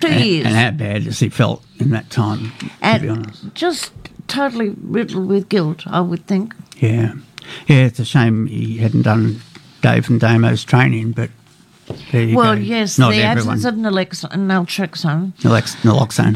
[0.00, 2.52] two and, years, and how bad has he felt in that time?
[2.82, 3.92] To be honest, and just
[4.28, 5.82] totally riddled with guilt.
[5.86, 6.54] I would think.
[6.76, 7.14] yeah,
[7.66, 7.86] yeah.
[7.86, 9.40] It's a shame he hadn't done
[9.82, 11.30] Dave and Damo's training, but
[12.12, 12.60] Well, go.
[12.60, 13.54] yes, not the everyone.
[13.54, 16.34] absence of naloxone, naltrexone, naloxone.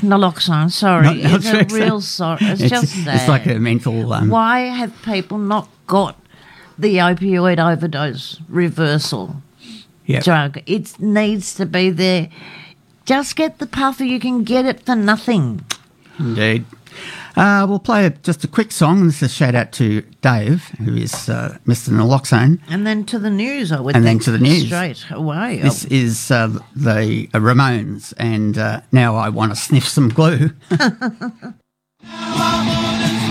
[0.00, 2.38] naloxone, sorry, Not is a real sorry.
[2.42, 3.16] It's, just sad.
[3.16, 4.12] it's like a mental.
[4.12, 6.18] Um, Why have people not got
[6.78, 9.42] the opioid overdose reversal
[10.06, 10.20] yeah.
[10.20, 10.60] drug?
[10.66, 12.28] It needs to be there.
[13.04, 14.04] Just get the puffer.
[14.04, 15.64] You can get it for nothing.
[16.18, 16.64] Indeed.
[17.36, 19.06] Uh, we'll play a, just a quick song.
[19.06, 21.90] This is a shout out to Dave, who is uh, Mr.
[21.90, 22.60] Naloxone.
[22.68, 24.66] And then to the news, I would And then to the news.
[24.66, 25.60] Straight away.
[25.62, 30.50] This is uh, the uh, Ramones, and uh, now I want to sniff some glue.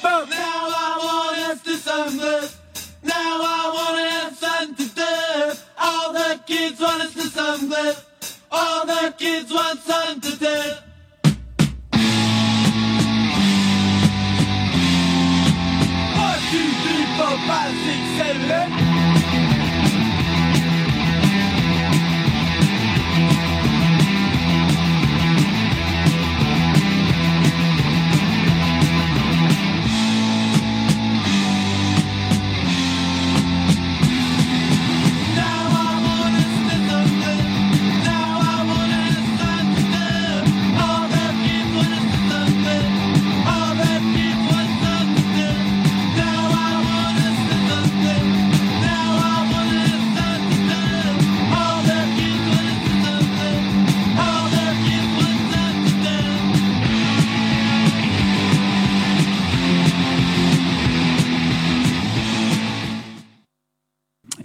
[0.00, 0.26] four.
[0.26, 2.48] Now I wanna have to something.
[3.02, 5.58] Now I wanna have something to.
[5.78, 7.94] All the kids want us to something.
[8.50, 10.89] All the kids want something to do.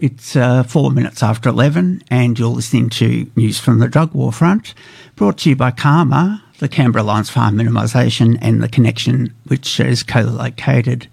[0.05, 4.31] It's uh, four minutes after 11, and you're listening to News from the Drug War
[4.31, 4.75] Front,
[5.15, 9.79] brought to you by CAHMA, the Canberra Alliance for Harm Minimisation, and the Connection, which
[9.79, 11.07] is co located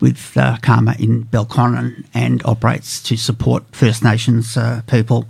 [0.00, 5.28] with uh, CAHMA in Belconnen and operates to support First Nations uh, people.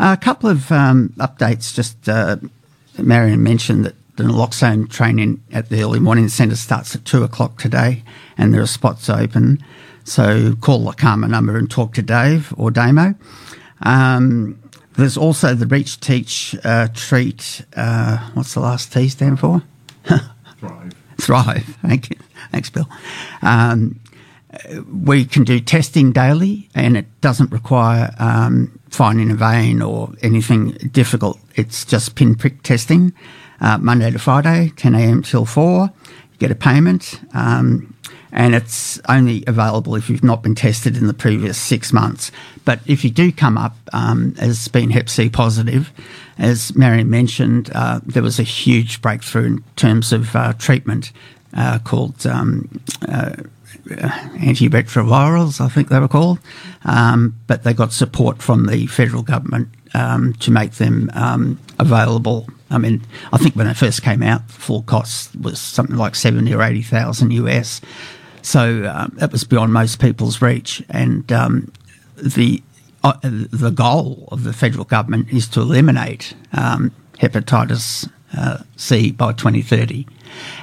[0.00, 2.34] a couple of um, updates, just uh,
[2.98, 7.58] Marion mentioned that the naloxone training at the early morning centre starts at two o'clock
[7.60, 8.02] today,
[8.36, 9.62] and there are spots open.
[10.06, 13.14] So call the CAHMA number and talk to Dave or Damo.
[13.82, 14.62] Um,
[14.96, 17.64] there's also the Reach Teach uh, Treat.
[17.76, 19.62] Uh, what's the last T stand for?
[20.58, 20.92] Thrive.
[21.18, 21.76] Thrive.
[21.82, 22.16] Thank you.
[22.52, 22.88] Thanks, Bill.
[23.42, 24.00] Um,
[24.90, 30.70] we can do testing daily, and it doesn't require um, finding a vein or anything
[30.92, 31.38] difficult.
[31.56, 33.12] It's just pinprick testing,
[33.60, 35.22] uh, Monday to Friday, 10 a.m.
[35.22, 35.90] till 4.
[36.32, 37.94] You get a payment, um,
[38.32, 42.30] and it's only available if you've not been tested in the previous six months.
[42.64, 45.90] But if you do come up um, as being Hep C positive,
[46.38, 51.12] as Marion mentioned, uh, there was a huge breakthrough in terms of uh, treatment
[51.54, 52.80] uh, called um,
[53.88, 56.38] antiretrovirals, I think they were called,
[56.84, 62.48] um, but they got support from the federal government um, to make them um, available.
[62.70, 63.02] I mean,
[63.32, 66.82] I think when it first came out, full cost was something like seventy or eighty
[66.82, 67.80] thousand US.
[68.42, 71.72] So um, that was beyond most people's reach, and um,
[72.16, 72.62] the
[73.04, 79.32] uh, the goal of the federal government is to eliminate um, hepatitis uh, C by
[79.32, 80.06] 2030.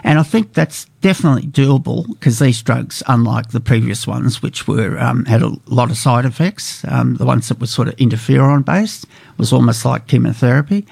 [0.03, 4.99] And I think that's definitely doable because these drugs, unlike the previous ones, which were
[4.99, 8.65] um, had a lot of side effects, um, the ones that were sort of interferon
[8.65, 9.05] based,
[9.37, 10.85] was almost like chemotherapy.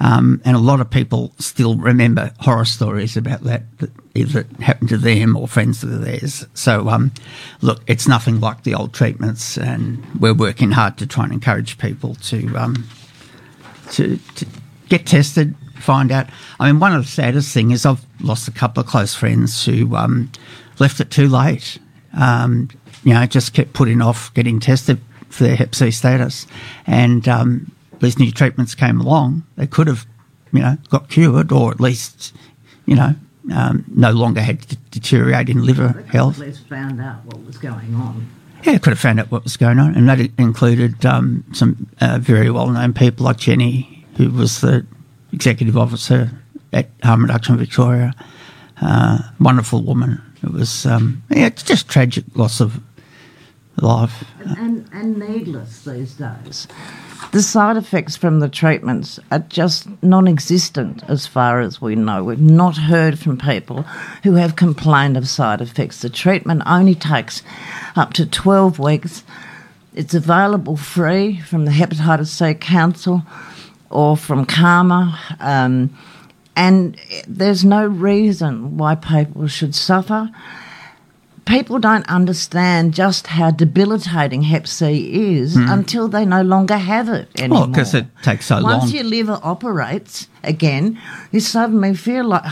[0.00, 4.90] Um, and a lot of people still remember horror stories about that, that either happened
[4.90, 6.46] to them or friends of theirs.
[6.54, 7.12] So, um,
[7.60, 11.78] look, it's nothing like the old treatments, and we're working hard to try and encourage
[11.78, 12.88] people to um,
[13.92, 14.46] to, to
[14.88, 16.28] get tested, find out.
[16.60, 19.64] I mean, one of the saddest things is I've lost a couple of close friends
[19.64, 20.30] who um,
[20.78, 21.78] left it too late.
[22.14, 22.68] Um,
[23.04, 26.46] you know, just kept putting off getting tested for their Hep C status,
[26.86, 29.44] and um, these new treatments came along.
[29.56, 30.06] They could have,
[30.52, 32.34] you know, got cured, or at least,
[32.86, 33.14] you know,
[33.54, 36.38] um, no longer had to deteriorate in liver health.
[36.38, 38.28] Let's found out what was going on.
[38.64, 42.18] Yeah, could have found out what was going on, and that included um, some uh,
[42.20, 44.84] very well-known people like Jenny, who was the
[45.38, 46.32] executive officer
[46.72, 48.12] at Harm Reduction Victoria.
[48.82, 50.20] Uh, wonderful woman.
[50.42, 52.80] It was um, yeah, it's just tragic loss of
[53.80, 54.24] life.
[54.58, 56.66] and, and needless these days.
[57.30, 62.24] The side effects from the treatments are just non existent as far as we know.
[62.24, 63.82] We've not heard from people
[64.24, 66.02] who have complained of side effects.
[66.02, 67.42] The treatment only takes
[67.94, 69.22] up to 12 weeks.
[69.94, 73.22] It's available free from the Hepatitis C Council
[73.90, 75.40] or from CAHMA.
[75.40, 75.96] Um,
[76.56, 76.96] and
[77.26, 80.30] there's no reason why people should suffer
[81.48, 87.28] people don't understand just how debilitating Hep C is until they no longer have it
[87.38, 87.60] anymore.
[87.60, 88.78] Well, because it takes so Once long.
[88.80, 91.00] Once your liver operates again,
[91.32, 92.44] you suddenly feel like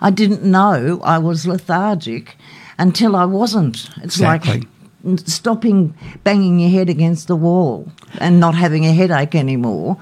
[0.00, 2.36] I didn't know I was lethargic
[2.78, 3.88] until I wasn't.
[4.02, 4.68] It's Exactly.
[5.04, 9.96] like stopping banging your head against the wall and not having a headache anymore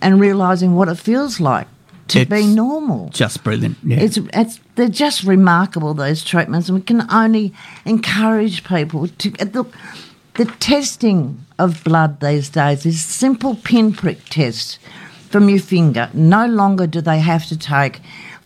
[0.00, 1.66] and realizing what it feels like
[2.08, 3.10] to be normal.
[3.10, 3.76] Just brilliant.
[3.84, 3.98] Yeah.
[4.00, 7.52] It's, it's they're just remarkable those treatments, and we can only
[7.84, 9.72] encourage people to uh, look.
[10.34, 14.78] The testing of blood these days is simple pinprick test
[15.30, 16.08] from your finger.
[16.14, 18.00] No longer do they have to take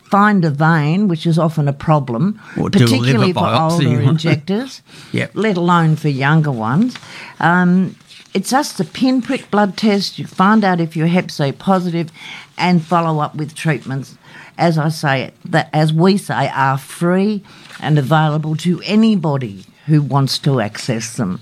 [0.05, 3.87] find a vein, which is often a problem, Or do a particularly for biopsy.
[3.87, 5.31] older injectors, Yep.
[5.35, 6.97] let alone for younger ones.
[7.41, 7.97] Um,
[8.35, 10.19] it's just a pinprick blood test.
[10.19, 12.11] You find out if you're Hep C positive,
[12.59, 14.17] and follow up with treatments.
[14.59, 17.43] As I say, that as we say, are free
[17.81, 21.41] and available to anybody who wants to access them.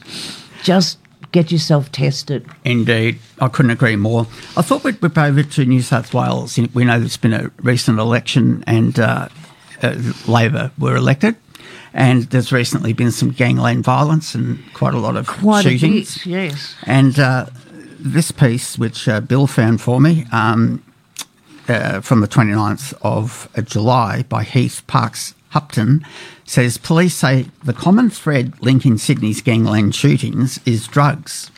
[0.63, 0.99] Just
[1.33, 2.47] get yourself tested.
[2.65, 4.23] Indeed, I couldn't agree more.
[4.57, 6.59] I thought we'd whip over to New South Wales.
[6.75, 9.29] We know there's been a recent election and uh,
[9.83, 11.37] uh, Labor were elected,
[11.93, 16.19] and there's recently been some gangland violence and quite a lot of Quite shootings.
[16.19, 16.75] bit, yes.
[16.87, 17.47] And uh,
[17.99, 20.83] this piece, which uh, Bill found for me um,
[21.69, 26.05] uh, from the 29th of uh, July by Heath Parks Hupton,
[26.45, 31.51] says police say the common thread linking Sydney's gangland shootings is drugs.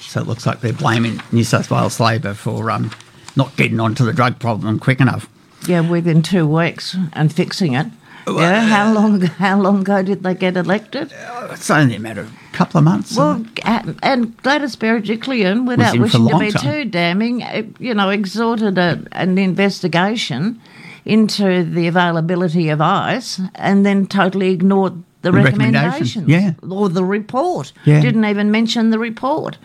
[0.00, 2.90] So it looks like they're blaming New South Wales Labor for um,
[3.34, 5.28] not getting onto the drug problem quick enough.
[5.66, 7.86] Yeah, within two weeks and fixing it.
[8.28, 9.20] Yeah, how long?
[9.20, 11.12] How long ago did they get elected?
[11.50, 13.16] It's only a matter of a couple of months.
[13.16, 16.62] Well, and- and Gladys Berejiklian, without wishing to be time.
[16.62, 20.60] too damning, eh, you know, exhorted a, an investigation
[21.04, 26.28] into the availability of ice and then totally ignored the, The recommendation, recommendations.
[26.28, 26.52] yeah.
[26.68, 27.72] Or the report.
[27.84, 28.00] Yeah.
[28.00, 29.56] Didn't even mention the report,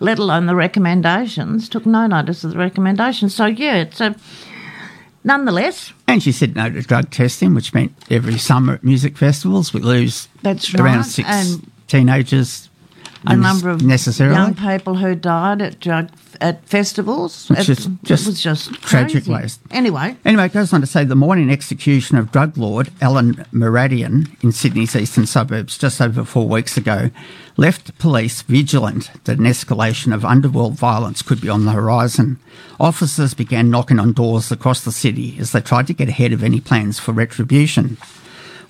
[0.00, 1.68] let alone the recommendations.
[1.70, 3.34] Took no notice of the recommendations.
[3.34, 4.14] So, yeah, it's a.
[5.24, 9.74] Nonetheless, And she said no to drug testing, which meant every summer at music festivals
[9.74, 12.68] we lose That's around right, six and teenagers
[13.26, 14.34] the number of necessarily.
[14.34, 16.08] young people who died at drug
[16.40, 17.50] at festivals.
[17.50, 19.30] Which it, is just was just tragic crazy.
[19.32, 19.60] waste.
[19.70, 24.42] Anyway, Anyway, it goes on to say the morning execution of drug lord Alen Moradian
[24.42, 27.10] in Sydney's eastern suburbs just over four weeks ago
[27.60, 32.38] left police vigilant that an escalation of underworld violence could be on the horizon.
[32.80, 36.42] Officers began knocking on doors across the city as they tried to get ahead of
[36.42, 37.98] any plans for retribution.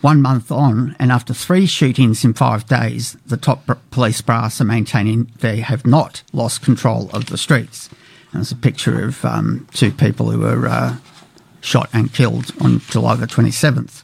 [0.01, 4.65] One month on, and after three shootings in five days, the top police brass are
[4.65, 7.89] maintaining they have not lost control of the streets.
[8.33, 10.97] And There's a picture of um, two people who were uh,
[11.61, 14.03] shot and killed on July the 27th.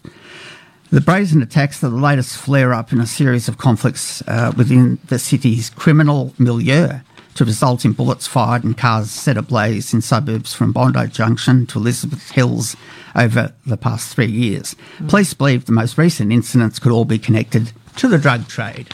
[0.90, 4.98] The brazen attacks are the latest flare up in a series of conflicts uh, within
[5.08, 7.00] the city's criminal milieu
[7.34, 11.78] to result in bullets fired and cars set ablaze in suburbs from Bondi Junction to
[11.78, 12.76] Elizabeth Hills
[13.14, 14.74] over the past three years.
[15.08, 18.88] Police believe the most recent incidents could all be connected to the drug trade.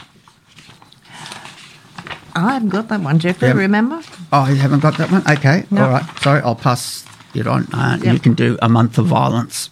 [2.35, 3.49] I haven't got that one, Jeffrey.
[3.49, 3.53] Yeah.
[3.53, 4.01] Remember?
[4.33, 5.21] Oh, you haven't got that one?
[5.29, 5.65] Okay.
[5.69, 5.83] No.
[5.85, 6.19] All right.
[6.19, 7.67] Sorry, I'll pass it on.
[7.71, 8.13] Uh, Yep.
[8.13, 9.69] You can do a month of violence.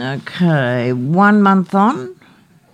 [0.00, 2.16] Okay, one month on.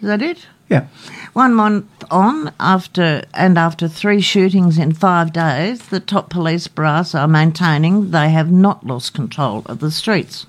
[0.01, 0.47] Is that it?
[0.69, 0.87] Yeah.
[1.33, 7.15] One month on, after and after three shootings in five days, the top police brass
[7.15, 10.47] are maintaining they have not lost control of the streets.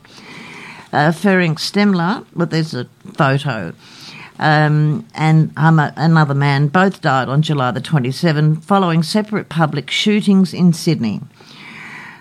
[0.93, 3.73] Uh, Ferenc Stemler, but there's a photo,
[4.39, 10.53] um, and um, another man both died on July the 27th following separate public shootings
[10.53, 11.21] in Sydney.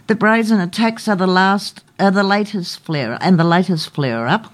[0.07, 4.53] The brazen attacks are the last, are the latest flare, and the latest flare up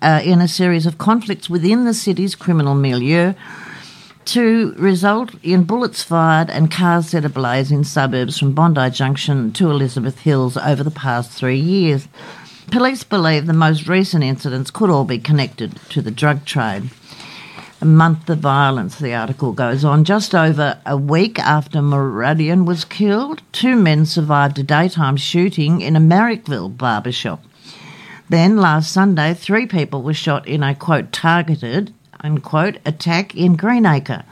[0.00, 3.34] uh, in a series of conflicts within the city's criminal milieu
[4.26, 9.68] to result in bullets fired and cars set ablaze in suburbs from Bondi Junction to
[9.68, 12.06] Elizabeth Hills over the past three years.
[12.70, 16.88] Police believe the most recent incidents could all be connected to the drug trade.
[17.84, 20.04] Month of violence, the article goes on.
[20.04, 25.94] Just over a week after Moradian was killed, two men survived a daytime shooting in
[25.94, 27.44] a Marrickville barbershop.
[28.30, 34.24] Then last Sunday, three people were shot in a quote targeted unquote attack in Greenacre.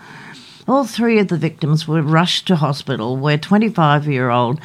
[0.67, 4.61] All three of the victims were rushed to hospital, where 25 year old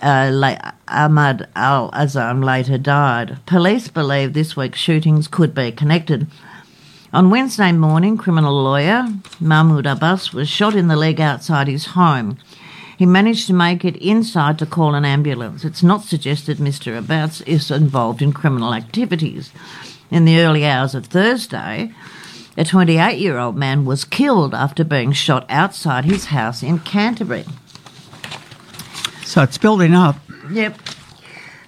[0.00, 3.38] uh, Ahmad Al Azam later died.
[3.44, 6.26] Police believe this week's shootings could be connected.
[7.12, 9.08] On Wednesday morning, criminal lawyer
[9.40, 12.38] Mahmoud Abbas was shot in the leg outside his home.
[12.96, 15.64] He managed to make it inside to call an ambulance.
[15.64, 16.96] It's not suggested Mr.
[16.96, 19.50] Abbas is involved in criminal activities.
[20.12, 21.92] In the early hours of Thursday,
[22.56, 27.44] a 28 year old man was killed after being shot outside his house in Canterbury.
[29.24, 30.14] So it's building up.
[30.48, 30.78] Yep.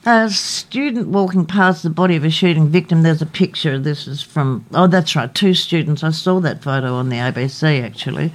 [0.05, 3.03] A student walking past the body of a shooting victim.
[3.03, 3.79] There's a picture.
[3.79, 6.03] This is from, oh, that's right, two students.
[6.03, 8.33] I saw that photo on the ABC actually.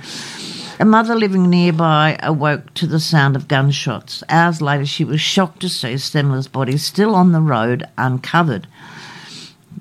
[0.79, 4.23] A mother living nearby awoke to the sound of gunshots.
[4.29, 8.65] Hours later, she was shocked to see Stemler's body still on the road, uncovered.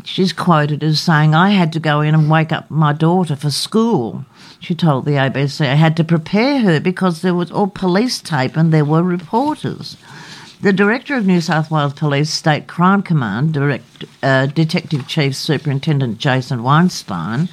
[0.03, 3.53] She's quoted as saying, I had to go in and wake up my daughter for
[3.53, 4.25] school.
[4.59, 8.57] She told the ABC, I had to prepare her because there was all police tape
[8.57, 9.97] and there were reporters.
[10.63, 16.17] The Director of New South Wales Police State Crime Command, Direct, uh, Detective Chief Superintendent
[16.17, 17.51] Jason Weinstein,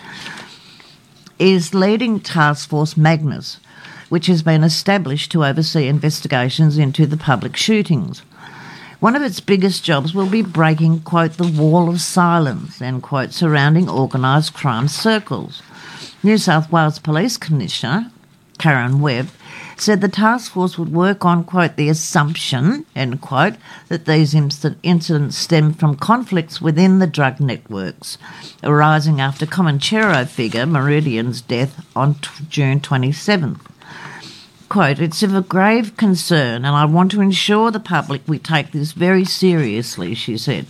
[1.38, 3.60] is leading Task Force Magnus,
[4.08, 8.20] which has been established to oversee investigations into the public shootings.
[9.02, 13.34] One of its biggest jobs will be breaking, quote, the wall of silence, end quote,
[13.34, 15.62] surrounding organised crime circles.
[16.24, 18.10] New South Wales Police Commissioner
[18.60, 19.28] Karen Webb
[19.84, 23.56] said the task force would work on, quote, the assumption, end quote,
[23.90, 28.18] that these inci- incidents stem from conflicts within the drug networks
[28.64, 33.60] arising after Comanchero figure Moradian's death on t- June 27th
[34.74, 38.72] quote, it's of a grave concern and I want to ensure the public we take
[38.72, 40.66] this very seriously, she said.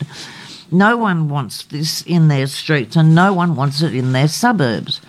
[0.69, 4.99] No one wants this in their streets and no one wants it in their suburbs.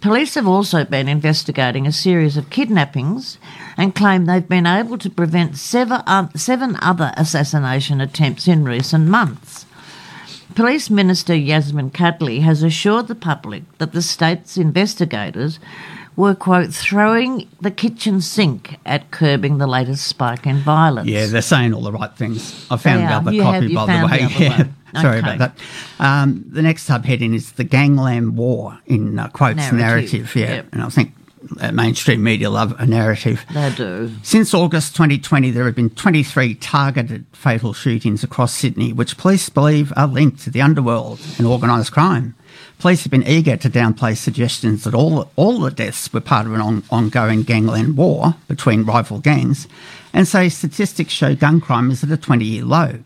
[0.00, 3.36] Police have also been investigating a series of kidnappings
[3.76, 9.08] and claim they've been able to prevent seven, uh, seven other assassination attempts in recent
[9.08, 9.66] months.
[10.54, 15.58] Police Minister Yasmin Catley has assured the public that the state's investigators
[16.16, 21.08] were, quote, throwing the kitchen sink at curbing the latest spike in violence.
[21.08, 22.66] Yeah, they're saying all the right things.
[22.70, 24.22] I found the other You copy, have- by the the way.
[24.24, 24.74] other yeah, one.
[24.94, 25.34] Sorry Okay.
[25.34, 25.58] about that.
[25.98, 30.36] Um, the next subheading is the Gangland War in uh, quotes Narrative, narrative.
[30.36, 30.66] yeah, yep.
[30.72, 31.12] and I think
[31.60, 33.44] uh, mainstream media love a narrative.
[33.52, 34.10] They do.
[34.22, 39.92] Since August 2020, there have been 23 targeted fatal shootings across Sydney, which police believe
[39.96, 42.34] are linked to the underworld and organised crime.
[42.78, 46.54] Police have been eager to downplay suggestions that all, all the deaths were part of
[46.54, 49.68] an on, ongoing gangland war between rival gangs
[50.12, 52.98] and say statistics show gun crime is at a 20 year low.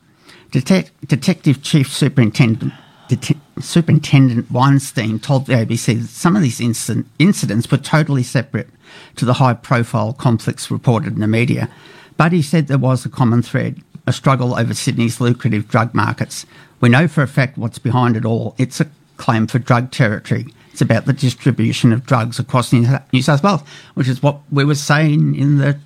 [0.55, 2.73] Detec- Detective Chief Superintendent
[3.09, 8.69] Det- Superintendent Weinstein told the ABC that some of these incident- incidents were totally separate
[9.17, 11.69] to the high profile conflicts reported in the media.
[12.17, 16.47] But he said there was a common thread a struggle over Sydney's lucrative drug markets.
[16.81, 18.55] We know for a fact what's behind it all.
[18.59, 18.87] It's a
[19.17, 20.47] claim for drug territory.
[20.71, 23.63] It's about the distribution of drugs across New South Wales,
[23.95, 25.79] which is what we were saying in the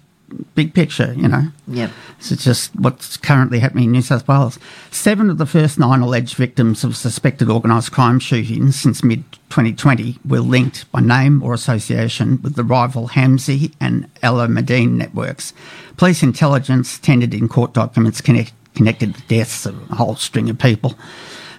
[0.54, 1.44] big picture, you know.
[1.68, 1.90] Yep.
[2.20, 4.58] So it's just what's currently happening in New South Wales.
[4.90, 10.18] Seven of the first nine alleged victims of suspected organised crime shootings since mid 2020
[10.26, 15.54] were linked by name or association with the rival Hamzy and Alameddine networks.
[15.96, 20.58] Police intelligence tendered in court documents connect, connected the deaths of a whole string of
[20.58, 20.94] people.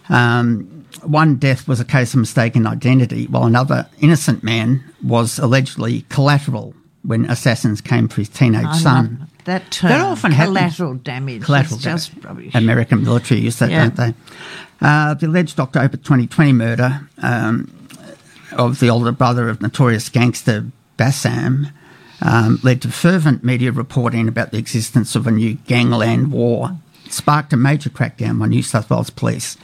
[0.09, 6.01] Um, one death was a case of mistaken identity, while another innocent man was allegedly
[6.09, 6.73] collateral
[7.03, 9.27] when assassins came for his teenage I son.
[9.45, 9.89] that term.
[9.89, 10.57] That often happens.
[10.57, 11.43] collateral damage.
[11.43, 12.25] Collateral just damage.
[12.25, 12.55] rubbish.
[12.55, 13.89] American military use that, Yeah.
[13.89, 14.13] don't they?
[14.81, 17.71] Uh, the alleged October 2020 murder um,
[18.53, 20.65] of the older brother of notorious gangster
[20.97, 21.67] Bassam
[22.21, 26.77] um, led to fervent media reporting about the existence of a new gangland war.
[27.05, 29.57] It sparked a major crackdown by New South Wales police,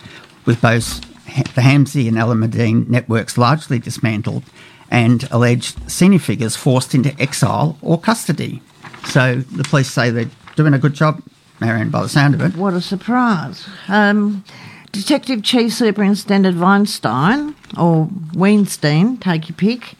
[0.45, 4.43] with both the Hamzy and Alameddine networks largely dismantled
[4.89, 8.61] and alleged senior figures forced into exile or custody.
[9.05, 11.21] So the police say they're doing a good job,
[11.59, 12.55] Marion, by the sound of it.
[12.55, 13.67] What a surprise.
[13.87, 14.43] Um,
[14.91, 19.95] Detective Chief Superintendent Weinstein, or Weinstein, take your pick,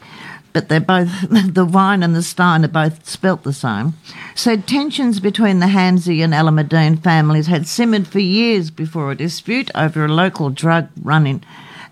[0.54, 3.92] but they're both, the Wein and the Stein are both spelt the same,
[4.34, 9.70] said tensions between the Hamzy and Alameddine families had simmered for years before a dispute
[9.74, 11.44] over a local drug running.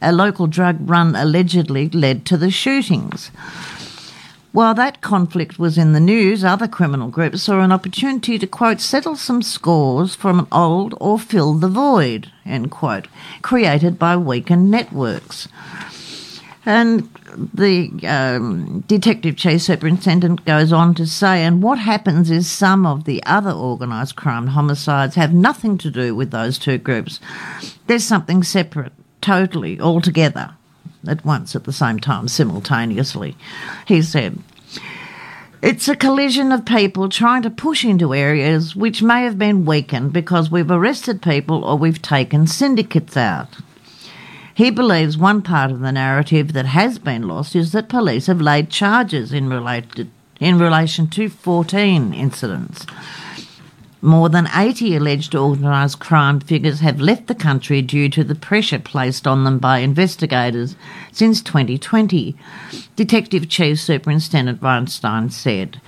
[0.04, 3.30] A local drug run allegedly led to the shootings.
[4.52, 8.82] While that conflict was in the news, other criminal groups saw an opportunity to, quote,
[8.82, 13.08] settle some scores from an old or fill the void, end quote,
[13.40, 15.48] created by weakened networks.
[16.66, 17.08] And
[17.52, 23.04] the um, detective chief superintendent goes on to say, and what happens is some of
[23.04, 27.20] the other organised crime homicides have nothing to do with those two groups.
[27.86, 28.92] There's something separate,
[29.24, 30.50] totally, altogether,
[31.08, 33.34] at once, at the same time, simultaneously.
[33.86, 34.38] He said,
[35.62, 40.12] it's a collision of people trying to push into areas which may have been weakened
[40.12, 43.48] because we've arrested people or we've taken syndicates out.
[44.54, 48.42] He believes one part of the narrative that has been lost is that police have
[48.42, 52.84] laid charges in, related, in relation to 14 incidents.
[54.04, 58.78] More than 80 alleged organised crime figures have left the country due to the pressure
[58.78, 60.76] placed on them by investigators
[61.10, 62.36] since 2020.
[62.96, 65.80] Detective Chief Superintendent Weinstein said.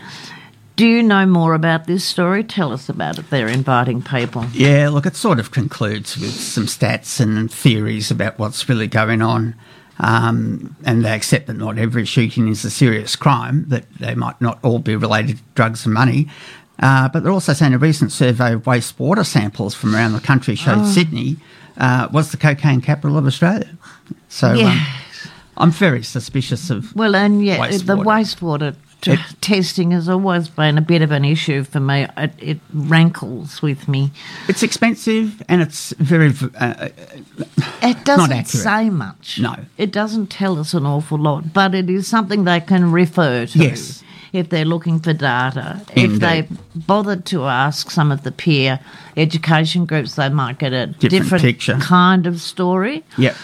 [0.77, 2.43] Do you know more about this story?
[2.43, 3.29] Tell us about it.
[3.29, 4.47] They're inviting people.
[4.55, 9.21] Yeah, look, it sort of concludes with some stats and theories about what's really going
[9.21, 9.55] on.
[9.99, 14.41] Um, and they accept that not every shooting is a serious crime, that they might
[14.41, 16.29] not all be related to drugs and money.
[16.79, 20.55] Uh, but they're also saying a recent survey of wastewater samples from around the country
[20.55, 21.37] showed Sydney
[21.79, 23.69] uh, was the cocaine capital of Australia.
[24.29, 24.87] So um,
[25.57, 26.95] I'm very suspicious of.
[26.95, 28.05] Well, and yeah, the Wastewater.
[28.05, 32.07] wastewater t- testing has always been a bit of an issue for me.
[32.17, 34.11] It, it rankles with me.
[34.49, 36.33] It's expensive and it's very.
[36.59, 36.89] Uh,
[37.83, 39.39] It doesn't say much.
[39.41, 39.55] No.
[39.79, 43.59] It doesn't tell us an awful lot, but it is something they can refer to.
[43.59, 44.03] Yes.
[44.37, 48.81] If they're looking for data, if they bothered to ask some of the peer
[49.17, 51.79] education groups, they might get a different, picture.
[51.81, 53.05] kind of story.
[53.17, 53.35] yeah.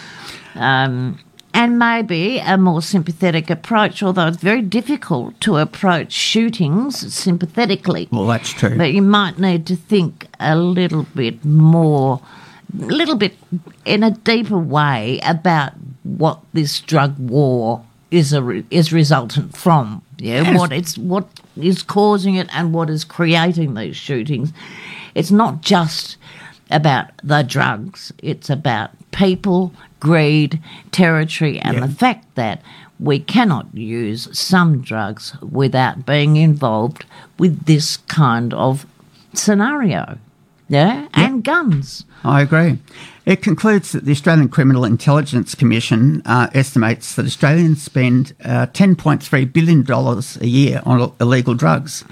[0.54, 1.18] um,
[1.54, 8.08] and maybe a more sympathetic approach, although it's very difficult to approach shootings sympathetically.
[8.10, 8.76] Well, that's true.
[8.76, 12.22] But you might need to think a little bit more,
[12.80, 13.34] a little bit
[13.84, 15.74] in a deeper way about
[16.04, 20.01] what this drug war is a re- is resultant from.
[20.22, 20.58] Yeah, Yes.
[20.58, 21.26] what it's what
[21.60, 24.52] is causing it and what is creating these shootings.
[25.14, 26.16] It's not just
[26.70, 28.12] about the drugs.
[28.22, 30.60] It's about people, greed,
[30.92, 31.86] territory, and Yeah.
[31.86, 32.62] the fact that
[33.00, 37.04] we cannot use some drugs without being involved
[37.38, 38.86] with this kind of
[39.34, 40.18] scenario.
[40.72, 42.06] Yeah, and guns.
[42.24, 42.78] I agree.
[43.26, 49.52] It concludes that the Australian Criminal Intelligence Commission uh, estimates that Australians spend uh, $10.3
[49.52, 49.84] billion
[50.40, 52.06] a year on illegal drugs,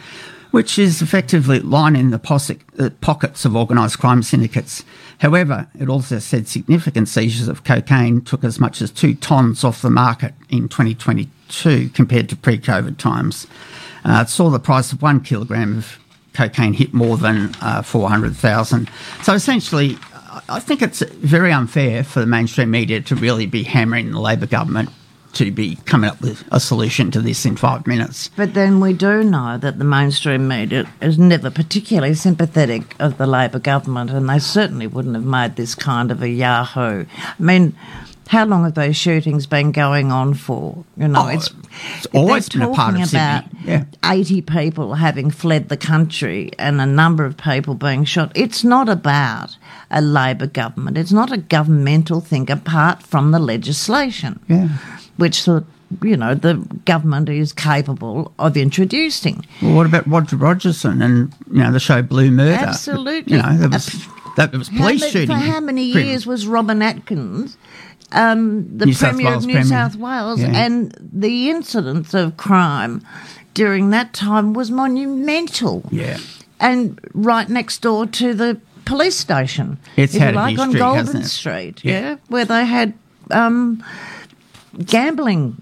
[0.51, 4.85] which is effectively lining the uh, pockets of organised crime syndicates.
[5.21, 9.81] However, it also said significant seizures of cocaine took as much as two tonnes off
[9.81, 13.47] the market in 2022 compared to pre COVID times.
[14.05, 16.00] Uh, it saw the price of one kilogram of
[16.33, 18.91] cocaine hit more than uh, 400,000.
[19.22, 19.99] So essentially,
[20.49, 24.47] I- think it's very unfair for the mainstream media to really be hammering the Labor
[24.47, 24.91] government
[25.33, 28.31] to be coming up with a solution to this in five minutes.
[28.37, 33.28] But then we do know that the mainstream media is never particularly sympathetic of the
[33.28, 37.05] Labor government, and they certainly wouldn't have made this kind of a yahoo.
[37.16, 37.76] I mean,
[38.31, 40.85] how long have those shootings been going on for?
[40.97, 41.51] You know, Oh, it's,
[41.97, 43.85] it's always been a part of Sydney, about yeah.
[44.05, 48.31] 80 people having fled the country and a number of people being shot.
[48.37, 49.57] It's not about
[49.91, 50.97] a Labor government.
[50.97, 54.68] It's not a governmental thing apart from the legislation Yeah.
[55.16, 55.64] which the
[56.03, 56.55] you know the
[56.85, 59.45] government is capable of introducing.
[59.61, 62.64] Well, what about Roger Rogerson and you know the show Blue Murder?
[62.64, 63.35] Absolutely.
[63.37, 64.07] You know, that was
[64.37, 65.26] that was How police ma- shooting.
[65.26, 67.51] For how many years was Robin Askin
[68.13, 69.69] um, the New Premier of New Premier.
[69.69, 70.49] South Wales, Yeah.
[70.55, 73.03] and the incidence of crime
[73.55, 75.83] during that time was monumental.
[75.91, 76.19] Yeah.
[76.59, 79.79] And right next door to the police station.
[79.97, 81.25] It's if had like, on history, Goulburn it?
[81.27, 82.01] Street, Yeah.
[82.01, 82.95] yeah, where they had
[83.31, 83.83] um,
[84.87, 85.57] gambling,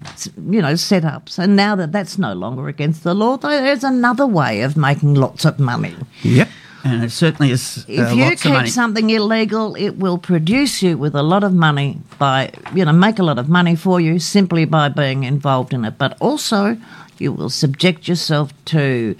[0.49, 1.37] you know, setups.
[1.39, 5.45] And now that that's no longer against the law, there's another way of making lots
[5.45, 5.95] of money.
[6.23, 6.47] Yep.
[6.83, 11.13] And it certainly is uh, If you keep something illegal, it will produce you with
[11.15, 14.65] a lot of money by, you know, make a lot of money for you simply
[14.65, 15.97] by being involved in it.
[15.97, 16.77] But also,
[17.17, 19.15] you will subject yourself to,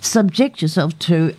[0.00, 1.34] subject yourself to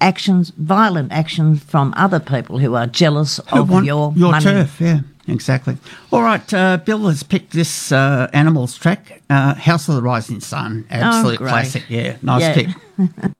[0.00, 4.44] actions, violent actions from other people who are jealous Who of your, your money.
[4.44, 5.76] turf, yeah, exactly.
[6.12, 10.40] All right, uh, Bill has picked this uh, animals track, uh, House of the Rising
[10.40, 11.50] Sun, absolute great.
[11.50, 11.82] classic.
[11.88, 12.54] Yeah, nice Yeah.
[12.54, 12.68] pick.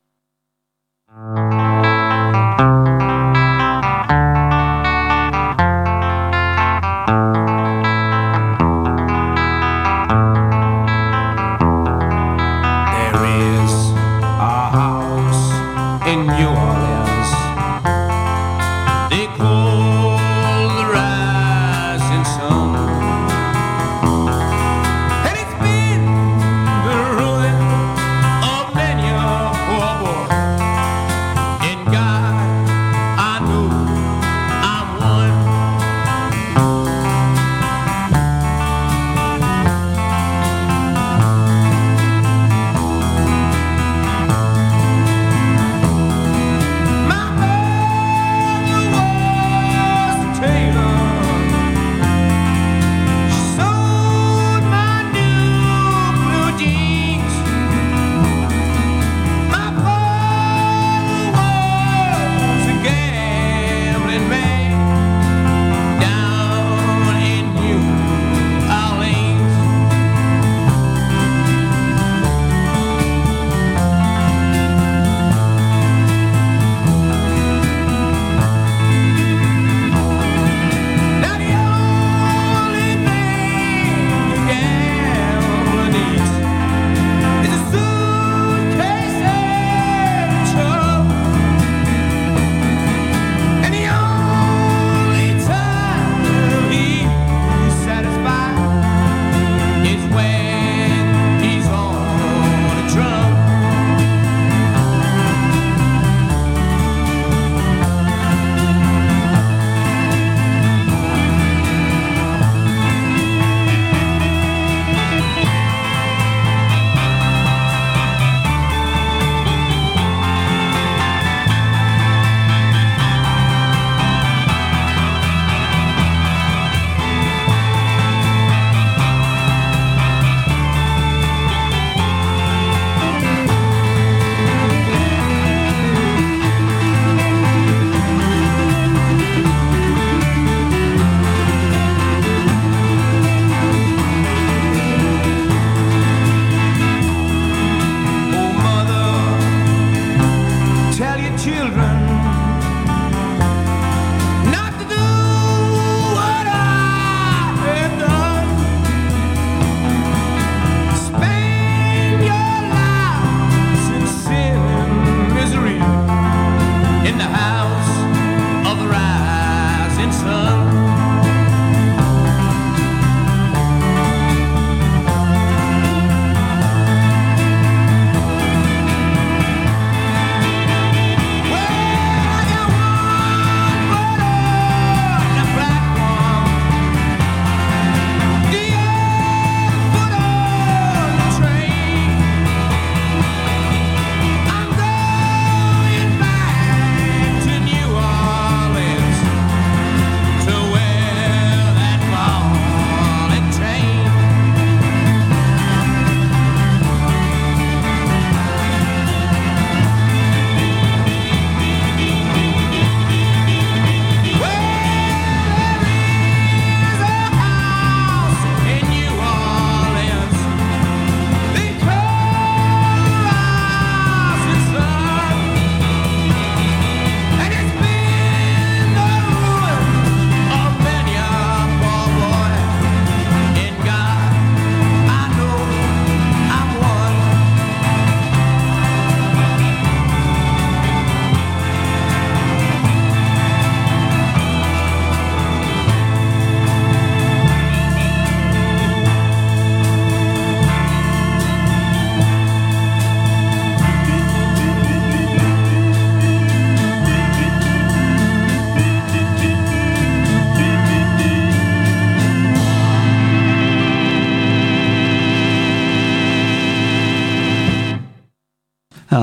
[151.43, 151.90] children.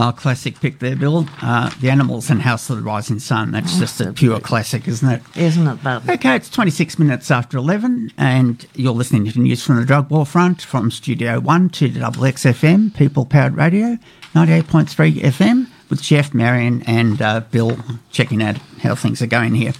[0.07, 1.27] Oh, classic pick there, Bill.
[1.41, 3.51] Uh, the Animals and House of the Rising Sun.
[3.51, 5.21] That's just a pure classic, isn't it?
[5.35, 6.13] Isn't it, Bubba?
[6.13, 10.25] Okay, it's 26 minutes after 11, and you're listening to news from the drug war
[10.25, 13.97] front from Studio 1 to Double XFM, People Powered Radio,
[14.33, 17.77] 98.3 FM, with Geoff, Marion, and uh, Bill
[18.11, 19.73] checking out how things are going here.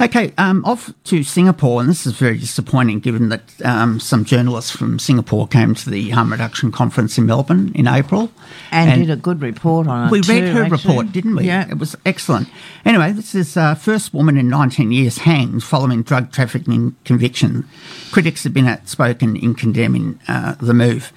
[0.00, 4.70] Okay, um, off to Singapore, and this is very disappointing given that um, some journalists
[4.70, 8.30] from Singapore came to the harm reduction conference in Melbourne in April.
[8.70, 10.10] And, did a good report on it.
[10.10, 10.88] We too, read her actually.
[10.88, 11.44] report, didn't we?
[11.44, 11.68] Yeah.
[11.68, 12.48] It was excellent.
[12.84, 17.68] Anyway, this is uh, first woman in 19 years hanged following drug trafficking conviction.
[18.10, 21.12] Critics have been outspoken in condemning uh, the move.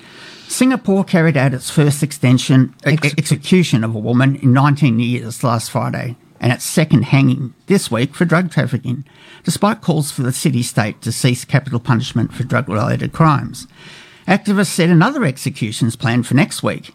[0.47, 5.71] Singapore carried out its first extension Ex- execution of a woman in 19 years last
[5.71, 9.03] Friday, and its second hanging this week for drug trafficking,
[9.43, 13.67] despite calls for the city-state to cease capital punishment for drug-related crimes.
[14.27, 16.93] Activists said another execution is planned for next week.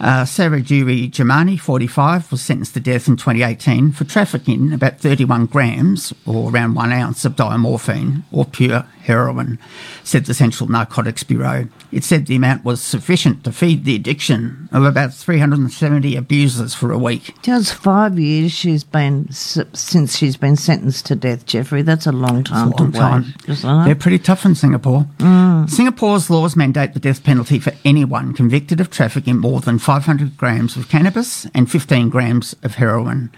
[0.00, 6.14] Uh, Saridewi Djamani, 45, was sentenced to death in 2018 for trafficking about 31 grams,
[6.24, 9.58] or around one ounce, of diamorphine, or pure heroin,
[10.02, 11.68] said the Central Narcotics Bureau.
[11.92, 16.92] It said the amount was sufficient to feed the addiction of about 370 abusers for
[16.92, 17.34] a week.
[17.42, 21.82] Just five years she's been since she's been sentenced to death, Jeffrey.
[21.82, 23.84] That's a long time a long to time.
[23.84, 25.06] They're pretty tough in Singapore.
[25.18, 25.68] Mm.
[25.68, 30.76] Singapore's laws mandate the death penalty for anyone convicted of trafficking more than 500 grams
[30.76, 33.30] of cannabis and 15 grams of heroin.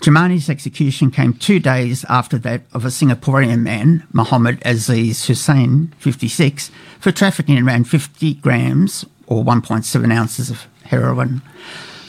[0.00, 6.70] Djamani's execution came two days after that of a Singaporean man, Muhammad Aziz Hussein, 56,
[6.98, 11.42] for trafficking around 50 grams or 1.7 ounces of heroin.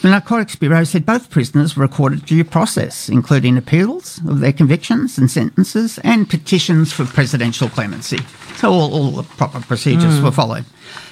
[0.01, 5.19] The Narcotics Bureau said both prisoners were accorded due process, including appeals of their convictions
[5.19, 8.17] and sentences and petitions for presidential clemency.
[8.55, 10.65] So all, all the proper procedures were followed.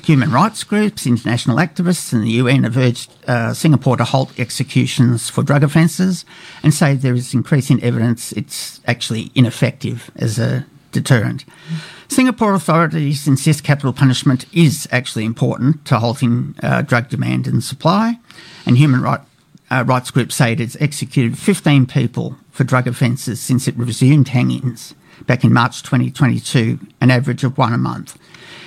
[0.06, 5.30] Human rights groups, international activists, and the UN have urged uh, Singapore to halt executions
[5.30, 6.26] for drug offences
[6.64, 11.46] and say there is increasing evidence it's actually ineffective as a deterrent.
[12.10, 18.18] Singapore authorities insist capital punishment is actually important to halting uh, drug demand and supply,
[18.66, 19.22] and human right,
[19.70, 24.30] uh, rights groups say it has executed 15 people for drug offences since it resumed
[24.30, 24.96] hangings
[25.28, 28.18] back in March 2022, an average of one a month.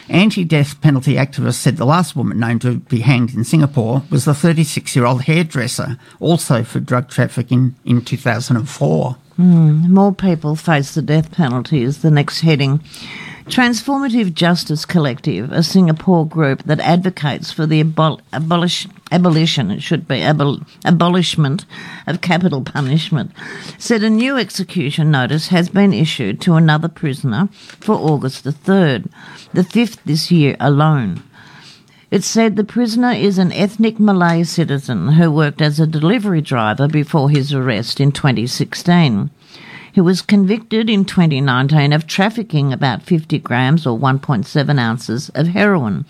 [0.08, 4.24] Anti death penalty activists said the last woman known to be hanged in Singapore was
[4.24, 9.16] the 36 year old hairdresser, also for drug trafficking in 2004.
[9.38, 12.82] More people face the death penalty is the next heading.
[13.46, 20.06] Transformative Justice Collective, a Singapore group that advocates for the abol- abolish- abolition, it should
[20.06, 21.66] be, abol- abolishment
[22.06, 23.32] of capital punishment,
[23.78, 27.48] said a new execution notice has been issued to another prisoner
[27.80, 29.10] for August the 3rd,
[29.52, 31.22] the fifth this year alone.
[32.12, 36.86] It said the prisoner is an ethnic Malay citizen who worked as a delivery driver
[36.86, 39.30] before his arrest in 2016.
[39.92, 46.06] He was convicted in 2019 of trafficking about 50 grams or 1.7 ounces of heroin,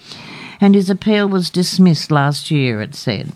[0.61, 3.33] and his appeal was dismissed last year, it said.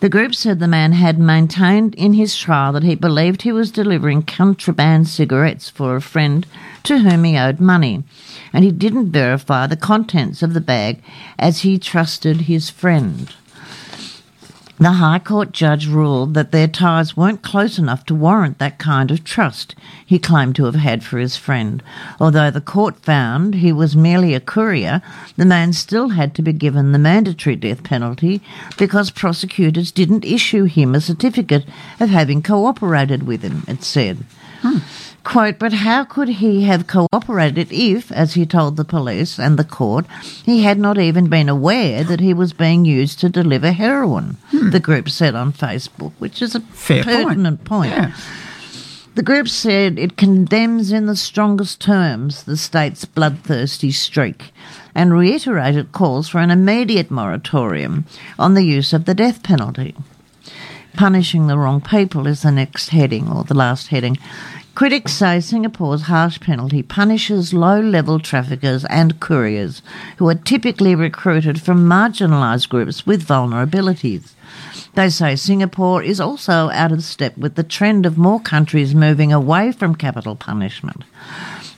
[0.00, 3.70] The group said the man had maintained in his trial that he believed he was
[3.70, 6.46] delivering contraband cigarettes for a friend
[6.82, 8.04] to whom he owed money,
[8.52, 11.02] and he didn't verify the contents of the bag
[11.38, 13.32] as he trusted his friend.
[14.76, 19.12] The High Court judge ruled that their ties weren't close enough to warrant that kind
[19.12, 21.80] of trust he claimed to have had for his friend.
[22.18, 25.00] Although the court found he was merely a courier,
[25.36, 28.42] the man still had to be given the mandatory death penalty
[28.76, 31.66] because prosecutors didn't issue him a certificate
[32.00, 34.24] of having cooperated with him, it said.
[35.24, 39.64] Quote, but how could he have cooperated if, as he told the police and the
[39.64, 40.04] court,
[40.44, 44.36] he had not even been aware that he was being used to deliver heroin?
[44.50, 44.70] Hmm.
[44.70, 47.28] The group said on Facebook, which is a Fair point.
[47.28, 47.92] pertinent point.
[47.92, 48.14] Yeah.
[49.14, 54.52] The group said it condemns in the strongest terms the state's bloodthirsty streak
[54.94, 58.04] and reiterated calls for an immediate moratorium
[58.38, 59.94] on the use of the death penalty.
[60.96, 64.16] Punishing the wrong people is the next heading, or the last heading.
[64.74, 69.82] Critics say Singapore's harsh penalty punishes low level traffickers and couriers
[70.16, 74.32] who are typically recruited from marginalised groups with vulnerabilities.
[74.94, 79.32] They say Singapore is also out of step with the trend of more countries moving
[79.32, 81.04] away from capital punishment.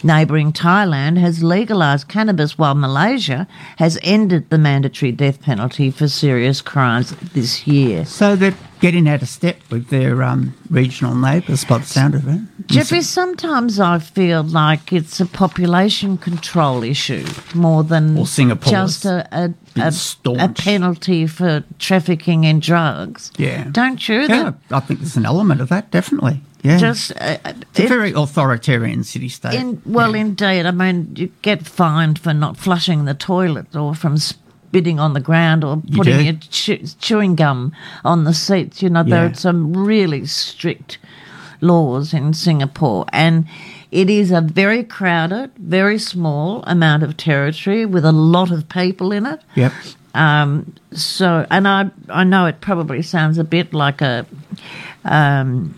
[0.03, 3.47] Neighbouring Thailand has legalised cannabis while Malaysia
[3.79, 8.05] has ended the mandatory death penalty for serious crimes this year.
[8.05, 12.29] So they're getting out of step with their um, regional neighbours by the sound of
[12.29, 12.41] it.
[12.67, 19.55] Jeffrey, sometimes I feel like it's a population control issue more than just a, a,
[19.77, 19.93] a,
[20.39, 23.33] a penalty for trafficking in drugs.
[23.39, 23.69] Yeah.
[23.71, 24.23] Don't you?
[24.23, 26.43] Yeah, I think there's an element of that, definitely.
[26.67, 26.79] Yeah.
[26.79, 27.39] Just uh,
[27.71, 29.55] it's a very authoritarian city state.
[29.55, 30.67] in, well, indeed.
[30.67, 35.21] I mean, you get fined for not flushing the toilet or from spitting on the
[35.21, 36.25] ground or putting do?
[36.25, 37.73] your chew- chewing gum
[38.05, 38.83] on the seats.
[38.83, 39.31] You know, there Yeah.
[39.31, 40.99] are some really strict
[41.61, 43.47] laws in Singapore, and
[43.91, 49.13] it is a very crowded, very small amount of territory with a lot of people
[49.13, 49.41] in it.
[49.55, 49.73] Yep.
[50.15, 54.27] Um, so, and I, I know it probably sounds a bit like a,
[55.05, 55.75] um,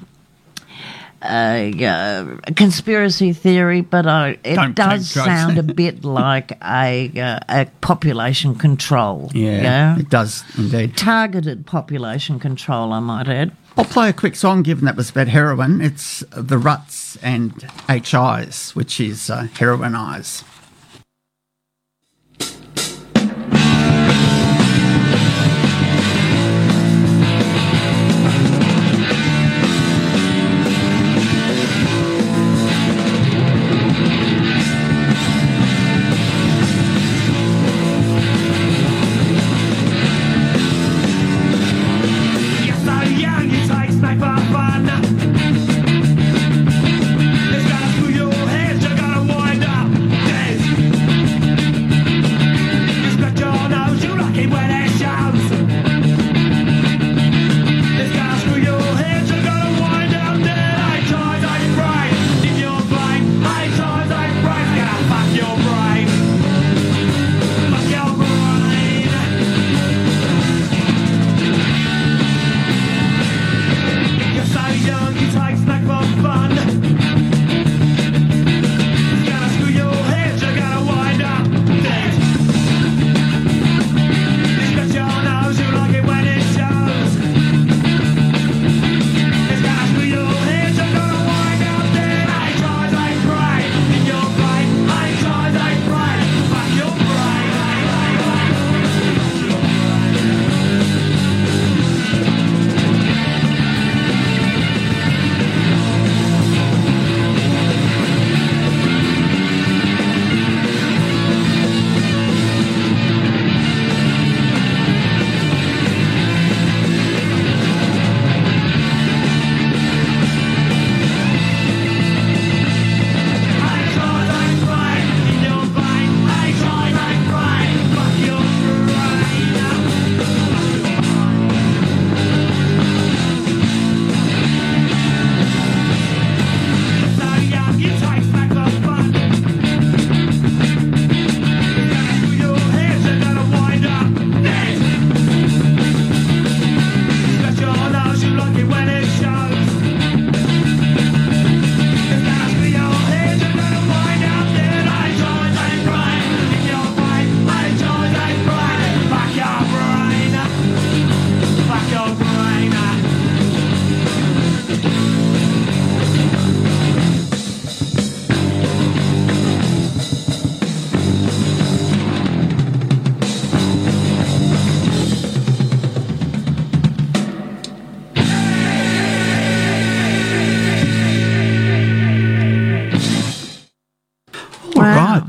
[1.23, 7.12] a, uh, a conspiracy theory, but I, it Don't does sound a bit like a,
[7.21, 9.31] uh, a population control.
[9.35, 10.97] Yeah, it does indeed.
[10.97, 13.53] Targeted population control, I might add.
[13.77, 15.81] I'll play a quick song, given that was about heroin.
[15.81, 20.43] It's The Ruts and H-Eyes, which is uh, Heroin Eyes.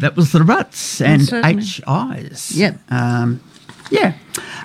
[0.10, 1.62] That was The Ruts and certainly.
[1.62, 2.58] H-Eyes.
[2.58, 2.80] Yep.
[2.90, 3.42] Um,
[3.92, 4.16] yeah.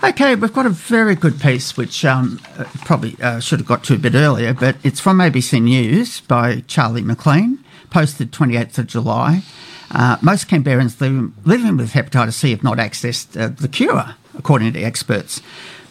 [0.03, 3.85] Okay, we've got a very good piece which um, uh, probably uh, should have got
[3.85, 8.87] to a bit earlier, but it's from ABC News by Charlie McLean, posted 28th of
[8.87, 9.43] July.
[9.91, 14.73] Uh, most Canberrans living, living with hepatitis C have not accessed uh, the cure, according
[14.73, 15.43] to experts.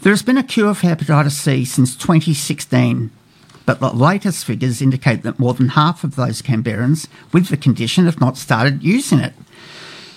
[0.01, 3.11] There has been a cure for hepatitis C since 2016,
[3.66, 8.05] but the latest figures indicate that more than half of those Canberrans with the condition
[8.05, 9.34] have not started using it.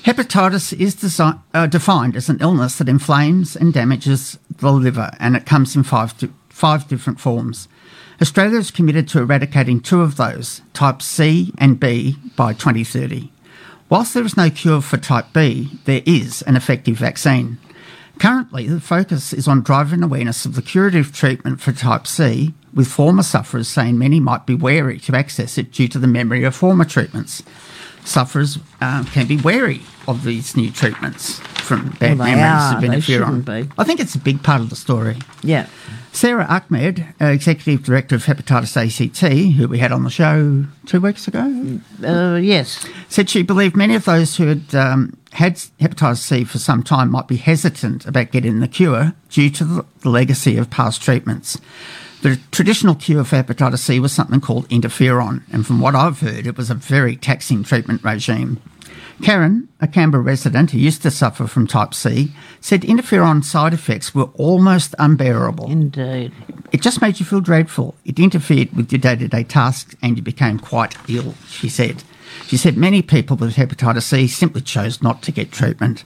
[0.04, 5.36] Hepatitis is desi- uh, defined as an illness that inflames and damages the liver, and
[5.36, 7.68] it comes in five, di- five different forms.
[8.20, 13.30] Australia is committed to eradicating two of those, type C and B, by 2030.
[13.88, 17.58] Whilst there is no cure for type B, there is an effective vaccine.
[18.18, 22.86] Currently, the focus is on driving awareness of the curative treatment for type C, with
[22.86, 26.54] former sufferers saying many might be wary to access it due to the memory of
[26.54, 27.42] former treatments.
[28.04, 33.44] Sufferers uh, can be wary of these new treatments from bad Well, memories of interferon.
[33.44, 33.68] be.
[33.76, 35.16] I think it's a big part of the story.
[35.42, 35.66] Yeah.
[36.12, 41.00] Sarah Ahmed, uh, Executive Director of Hepatitis ACT, who we had on the show two
[41.00, 42.86] weeks ago, Uh, yes.
[43.08, 47.10] said she believed many of those who had um, had hepatitis C for some time
[47.10, 51.58] might be hesitant about getting the cure due to the legacy of past treatments.
[52.22, 56.46] The traditional cure for hepatitis C was something called interferon, and from what I've heard,
[56.46, 58.60] it was a very taxing treatment regime.
[59.22, 64.14] Karen, a Canberra resident who used to suffer from type C, said interferon side effects
[64.14, 65.70] were almost unbearable.
[65.70, 66.32] Indeed.
[66.72, 67.94] It just made you feel dreadful.
[68.04, 72.02] It interfered with your day to day tasks and you became quite ill, she said.
[72.46, 76.04] She said many people with hepatitis C simply chose not to get treatment.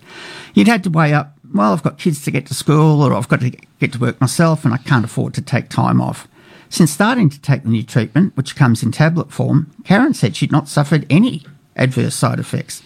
[0.55, 3.29] You'd had to weigh up, well, I've got kids to get to school or I've
[3.29, 6.29] got to get to work myself and I can't afford to take time off.
[6.69, 10.53] Since starting to take the new treatment, which comes in tablet form, Karen said she'd
[10.53, 11.45] not suffered any
[11.75, 12.83] adverse side effects.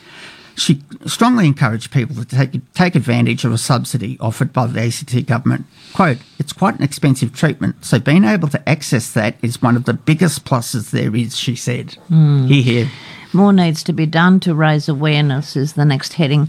[0.57, 5.27] She strongly encouraged people to take, take advantage of a subsidy offered by the ACT
[5.27, 5.67] government.
[5.93, 9.85] Quote, it's quite an expensive treatment, so being able to access that is one of
[9.85, 11.95] the biggest pluses there is, she said.
[12.09, 12.47] Hmm.
[12.47, 12.91] Hear, hear.
[13.35, 16.49] More needs to be done to raise awareness, is the next heading.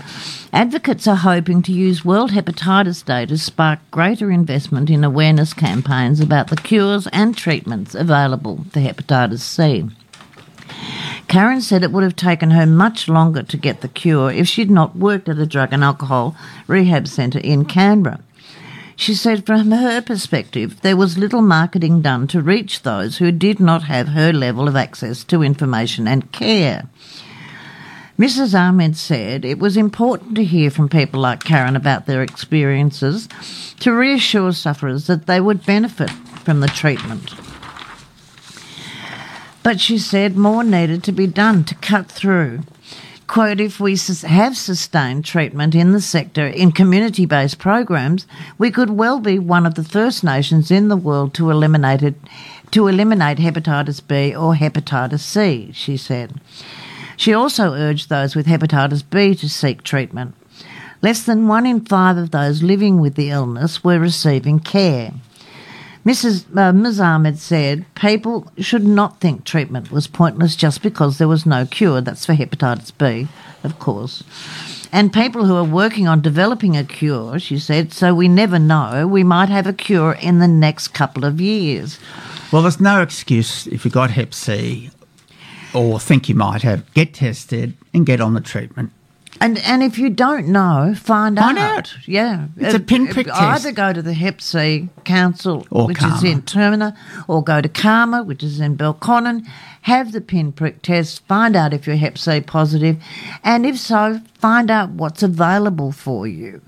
[0.54, 6.20] Advocates are hoping to use World Hepatitis Day to spark greater investment in awareness campaigns
[6.20, 9.90] about the cures and treatments available for hepatitis C.
[11.28, 14.70] Karen said it would have taken her much longer to get the cure if she'd
[14.70, 16.36] not worked at a drug and alcohol
[16.68, 18.20] rehab centre in Canberra.
[18.96, 23.60] She said from her perspective, there was little marketing done to reach those who did
[23.60, 26.88] not have her level of access to information and care.
[28.18, 28.58] Mrs.
[28.58, 33.28] Ahmed said it was important to hear from people like Karen about their experiences
[33.82, 37.34] to reassure sufferers that they would benefit from the treatment.
[39.64, 42.62] But she said more needed to be done to cut through.
[43.28, 48.92] Quote, if we have sustained treatment in the sector in community based programs, we could
[48.92, 52.16] well be one of the first nations in the world to eliminate it,
[52.72, 56.40] to eliminate hepatitis B or hepatitis C, she said.
[57.18, 60.36] She also urged those with hepatitis B to seek treatment.
[61.02, 65.12] Less than one in five of those living with the illness were receiving care.
[66.06, 66.46] Mrs.
[66.56, 67.00] Uh, Ms.
[67.00, 72.00] Ahmed said people should not think treatment was pointless just because there was no cure.
[72.00, 73.28] That's for hepatitis B,
[73.64, 74.24] of course.
[74.92, 79.08] And people who are working on developing a cure, she said, so we never know,
[79.08, 82.00] we might have a cure in the next couple of years.
[82.52, 84.92] Well, there's no excuse if you got Hep C
[85.74, 86.94] or think you might have.
[86.94, 88.92] Get tested and get on the treatment.
[89.42, 91.78] And and if you don't know, find, Find out.
[91.78, 92.08] out.
[92.08, 93.42] Yeah, It's a pinprick test.
[93.42, 96.96] Either go to the Hep C Council, Or which is in Termina,
[97.28, 99.46] or go to CAHMA, which is in Belconnen.
[99.82, 101.26] Have the pinprick test.
[101.28, 102.98] Find out if you're Hep C positive,
[103.44, 106.62] and if so, find out what's available for you.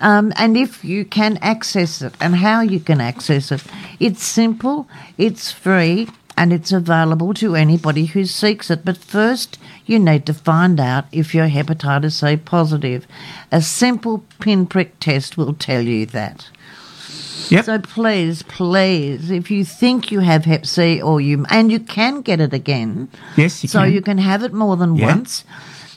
[0.00, 3.62] Um, and if you can access it and how you can access it.
[4.00, 4.88] It's simple,
[5.18, 8.84] it's free, and it's available to anybody who seeks it.
[8.84, 13.06] But first, you need to find out if you're hepatitis C positive.
[13.52, 16.48] A simple pinprick test will tell you that.
[17.50, 17.64] Yep.
[17.64, 22.20] So please, please, if you think you have Hep C or you, and you can
[22.20, 23.92] get it again, Yes, you so can.
[23.92, 25.06] you can have it more than Yeah.
[25.06, 25.44] once.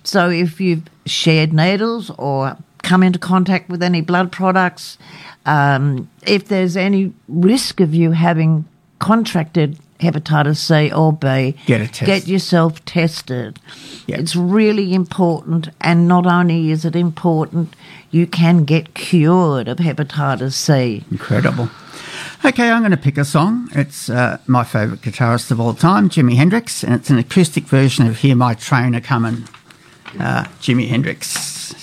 [0.04, 4.98] So if you've shared needles or come into contact with any blood products,
[5.46, 8.66] um, if there's any risk of you having
[9.00, 12.06] contracted hepatitis C or B, Get a test.
[12.06, 13.60] Get yourself tested.
[14.08, 14.20] Yeah.
[14.20, 17.76] It's really important, and not only is it important,
[18.12, 21.04] you can get cured of hepatitis C.
[21.10, 21.70] Incredible.
[22.46, 23.70] Okay, I'm going to pick a song.
[23.72, 28.06] It's uh, my favourite guitarist of all time, Jimi Hendrix, and it's an acoustic version
[28.06, 29.48] of Hear My Trainer a Comin',
[30.20, 31.83] uh, Jimi Hendrix.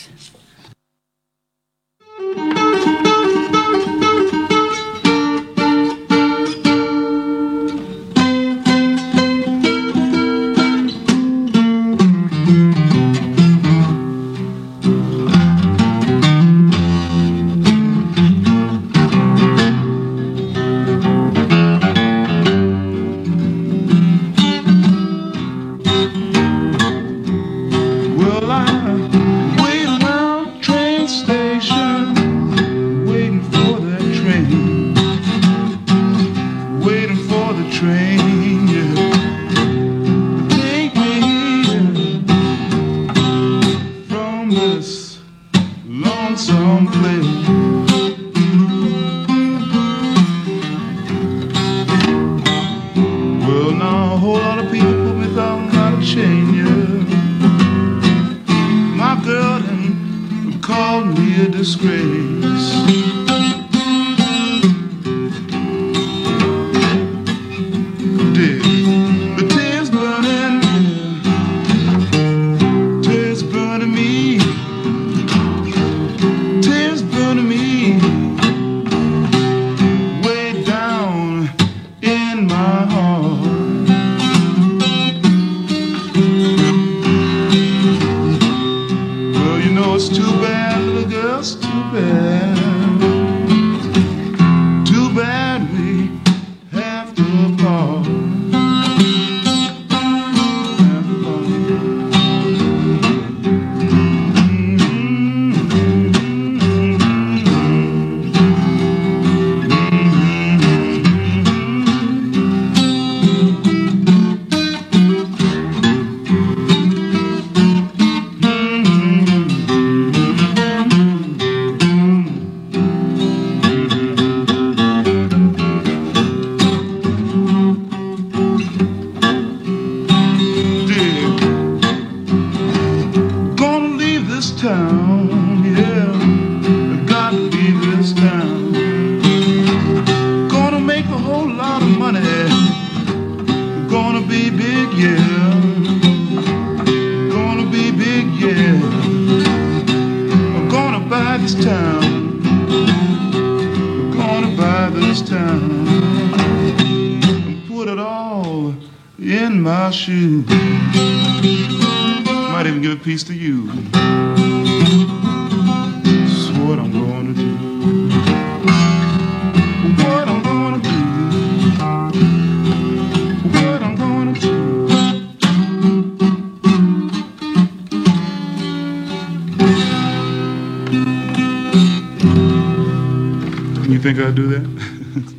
[184.00, 185.34] You think I'd do that?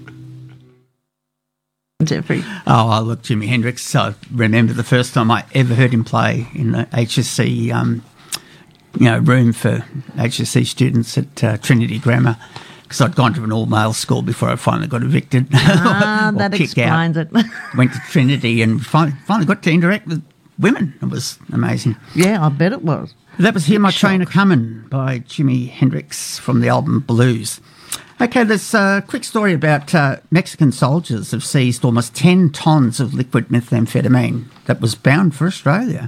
[2.04, 2.44] Geoffrey.
[2.68, 3.96] Oh, I look, Jimi Hendrix.
[3.96, 8.04] I remember the first time I ever heard him play in the HSC, um,
[9.00, 9.84] you know, room for
[10.14, 12.38] HSC students at uh, Trinity Grammar,
[12.84, 15.48] because I'd gone to an all-male school before I finally got evicted.
[15.56, 17.30] Ah, or that explains out.
[17.34, 17.46] it.
[17.76, 20.24] Went to Trinity and finally, finally got to interact with
[20.60, 20.94] women.
[21.02, 21.96] It was amazing.
[22.14, 23.16] yeah, I bet it was.
[23.40, 27.60] That was Hear My Train a Comin' by Jimi Hendrix from the album Blues.
[28.22, 33.16] Okay, there's a quick story about uh, Mexican soldiers have seized almost 10 tonnes of
[33.16, 36.08] liquid methamphetamine that was bound for Australia.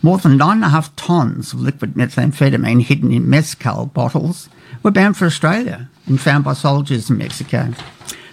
[0.00, 4.48] More than nine and a half tonnes of liquid methamphetamine hidden in mezcal bottles
[4.82, 7.74] were bound for Australia and found by soldiers in Mexico.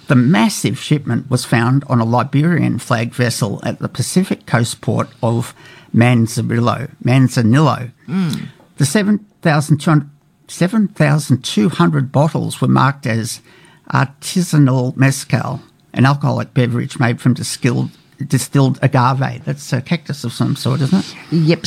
[0.08, 5.10] The massive shipment was found on a Liberian flagged vessel at the Pacific coast port
[5.22, 5.54] of
[5.94, 6.96] Manzanillo.
[7.04, 7.92] Manzanillo.
[8.78, 10.11] The 7,200
[10.52, 13.42] 7,200 bottles were marked as
[13.94, 15.62] artisanal mezcal,
[15.94, 17.90] an alcoholic beverage made from distilled,
[18.28, 19.44] distilled agave.
[19.46, 21.16] That's a cactus of some sort, isn't it?
[21.34, 21.66] Yep.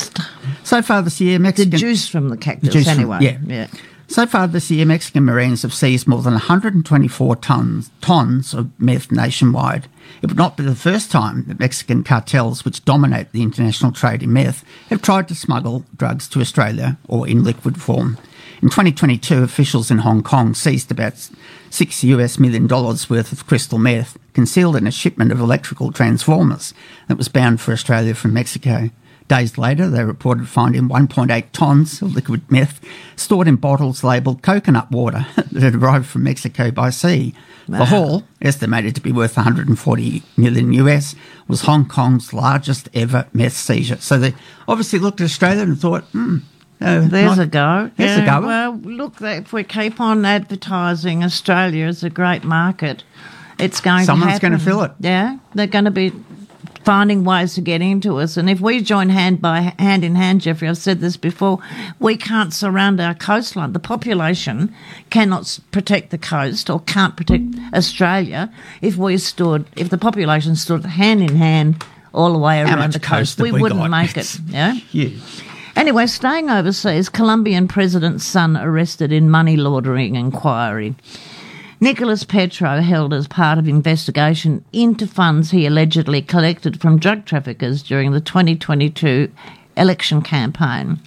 [0.63, 1.71] So far this year, Mexican.
[1.71, 3.19] The juice from the cactus, juice from- anyway.
[3.21, 3.39] yeah.
[3.47, 3.67] yeah.
[4.07, 9.11] So far this year, Mexican Marines have seized more than 124 tons, tons of meth
[9.11, 9.89] nationwide.
[10.21, 14.23] It would not be the first time that Mexican cartels, which dominate the international trade
[14.23, 18.19] in meth, have tried to smuggle drugs to Australia or in liquid form.
[18.65, 21.29] In 2022, officials in Hong Kong seized about
[21.69, 26.73] six US million dollars worth of crystal meth concealed in a shipment of electrical transformers
[27.07, 28.89] that was bound for Australia from Mexico.
[29.29, 32.81] Days later, they reported finding 1.8 tonnes of liquid meth
[33.17, 37.35] stored in bottles labelled coconut water that had arrived from Mexico by sea.
[37.69, 41.15] The haul, estimated to be worth 140 million US,
[41.47, 43.99] was Hong Kong's largest ever meth seizure.
[44.01, 44.35] So they
[44.67, 46.39] obviously looked at Australia and thought, hmm,
[46.81, 47.91] uh, There's not- a go.
[47.97, 48.41] There's a go.
[48.43, 53.05] Well, look, if we keep on advertising Australia as a great market,
[53.59, 54.65] it's going Someone's to gonna happen.
[54.73, 54.93] fill it.
[55.01, 56.13] Yeah, they're going to be
[56.85, 58.37] finding ways to get into us.
[58.37, 61.59] And if we join hand by hand in hand, Geoffrey, I've said this before,
[61.99, 63.73] we can't surround our coastline.
[63.73, 64.75] The population
[65.09, 68.53] cannot protect the coast or can't protect Australia
[68.83, 71.83] if we stood, if the population stood hand in hand
[72.13, 73.41] all the way around the coast.
[73.41, 73.89] We, we wouldn't got?
[73.91, 74.39] make it.
[74.49, 74.73] Yeah.
[74.75, 75.44] huge.
[75.77, 80.95] Anyway, staying overseas, Colombian president's son arrested in money laundering inquiry.
[81.81, 87.83] Nicolas Petro held as part of investigation into funds he allegedly collected from drug traffickers
[87.83, 89.31] during the 2022
[89.77, 91.01] election campaign.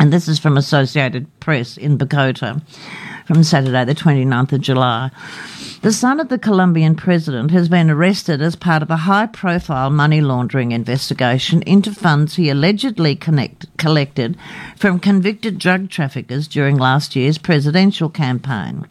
[0.00, 2.56] And this is from Associated Press in Bogota.
[3.26, 5.10] from Saturday, the 29th of July.
[5.82, 9.90] The son of the Colombian president has been arrested as part of a high profile
[9.90, 14.38] money laundering investigation into funds he allegedly connect, collected
[14.74, 18.86] from convicted drug traffickers during last year's presidential campaign.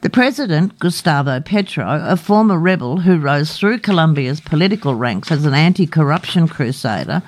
[0.00, 5.54] The president, Gustavo Petro, a former rebel who rose through Colombia's political ranks as an
[5.54, 7.20] anti-corruption crusader,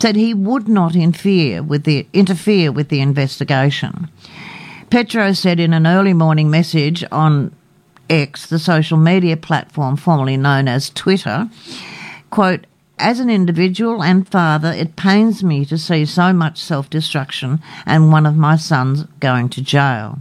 [0.00, 4.08] said he would not interfere with the, interfere with the investigation.
[4.88, 7.54] Petro said in an early morning message on
[8.08, 11.50] X, the social media platform formerly known as Twitter,
[12.30, 12.66] quote,
[12.98, 18.12] as an individual and father, it pains me to see so much self destruction and
[18.12, 20.20] one of my sons going to jail.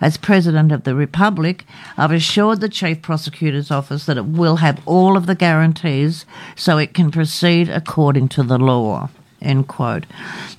[0.00, 1.64] As President of the Republic,
[1.96, 6.78] I've assured the Chief Prosecutor's Office that it will have all of the guarantees so
[6.78, 9.10] it can proceed according to the law.
[9.42, 10.06] End quote.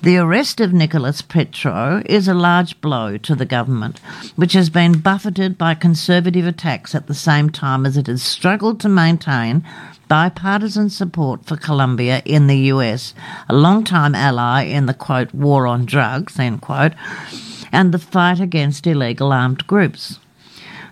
[0.02, 3.98] The arrest of Nicolas Petro is a large blow to the government,
[4.36, 8.80] which has been buffeted by conservative attacks at the same time as it has struggled
[8.80, 9.64] to maintain
[10.06, 13.14] bipartisan support for Colombia in the US,
[13.48, 16.92] a long-time ally in the quote war on drugs, end quote,
[17.72, 20.18] and the fight against illegal armed groups.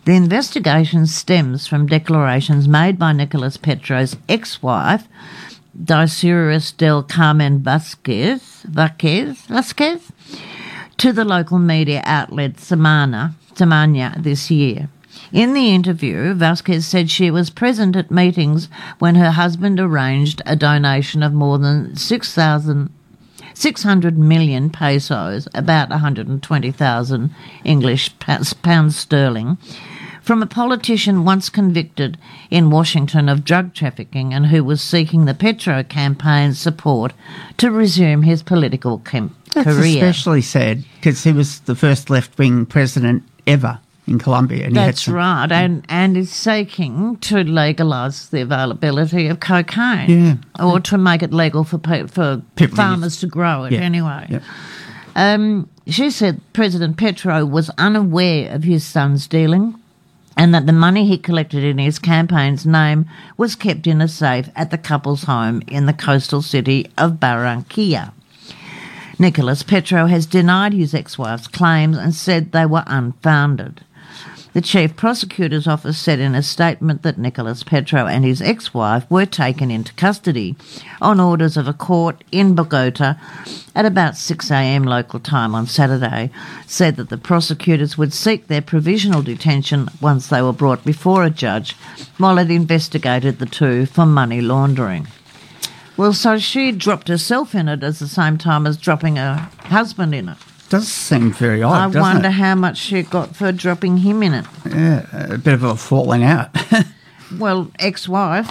[0.04, 5.08] The investigation stems from declarations made by Nicolas Petro's ex-wife,
[5.76, 10.12] Daysuris del Carmen Vasquez, Vasquez, Vasquez,
[10.96, 14.88] to the local media outlet Semana, Semana this year.
[15.32, 20.54] In the interview, Vasquez said she was present at meetings when her husband arranged a
[20.54, 22.90] donation of more than 6,000
[23.56, 27.34] 600 million pesos, about 120,000
[27.64, 29.56] English pounds, sterling,
[30.20, 32.18] from a politician once convicted
[32.50, 37.14] in Washington of drug trafficking and who was seeking the Petro campaign's support
[37.56, 40.04] to resume his political cam- That's career.
[40.04, 44.66] especially sad because he was the first left wing president ever in Colombia.
[44.66, 50.64] And That's some- right, and and is seeking to legalise the availability of cocaine, Yeah.
[50.64, 53.80] or to make it legal for pe- for People farmers to grow it Yeah.
[53.80, 54.26] anyway.
[54.28, 54.38] Yeah.
[55.16, 59.74] Um, she said President Petro was unaware of his son's dealing,
[60.36, 63.06] and that the money he collected in his campaign's name
[63.38, 68.12] was kept in a safe at the couple's home in the coastal city of Barranquilla.
[69.18, 73.80] Nicolas Petro has denied his ex-wife's claims and said they were unfounded.
[74.56, 79.04] The Chief Prosecutor's Office said in a statement that Nicolas Petro and his ex wife
[79.10, 80.56] were taken into custody
[80.98, 83.16] on orders of a court in Bogota
[83.74, 86.30] at about 6am local time on Saturday,
[86.66, 91.28] said that the prosecutors would seek their provisional detention once they were brought before a
[91.28, 91.74] judge
[92.16, 95.06] while it investigated the two for money laundering.
[95.98, 100.14] Well, so she dropped herself in it at the same time as dropping her husband
[100.14, 100.38] in it.
[100.68, 102.32] Does seem very odd, I wonder it?
[102.32, 104.44] how much she got for dropping him in it.
[104.68, 106.51] Yeah, a bit of a falling out.
[107.38, 108.48] Well, ex-wife.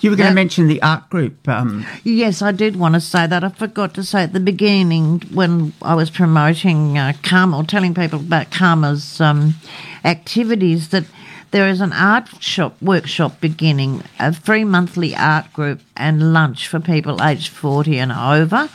[0.00, 0.30] you were going Yeah.
[0.30, 1.48] to mention the art group.
[1.48, 3.44] Um, Yes, I did want to say that.
[3.44, 7.94] I forgot to say at the beginning when I was promoting uh, CAHMA or telling
[7.94, 9.54] people about CAHMA's um,
[10.04, 11.04] activities that
[11.52, 16.80] there is an art shop workshop beginning, a free monthly art group and lunch for
[16.80, 18.68] people aged 40 and over.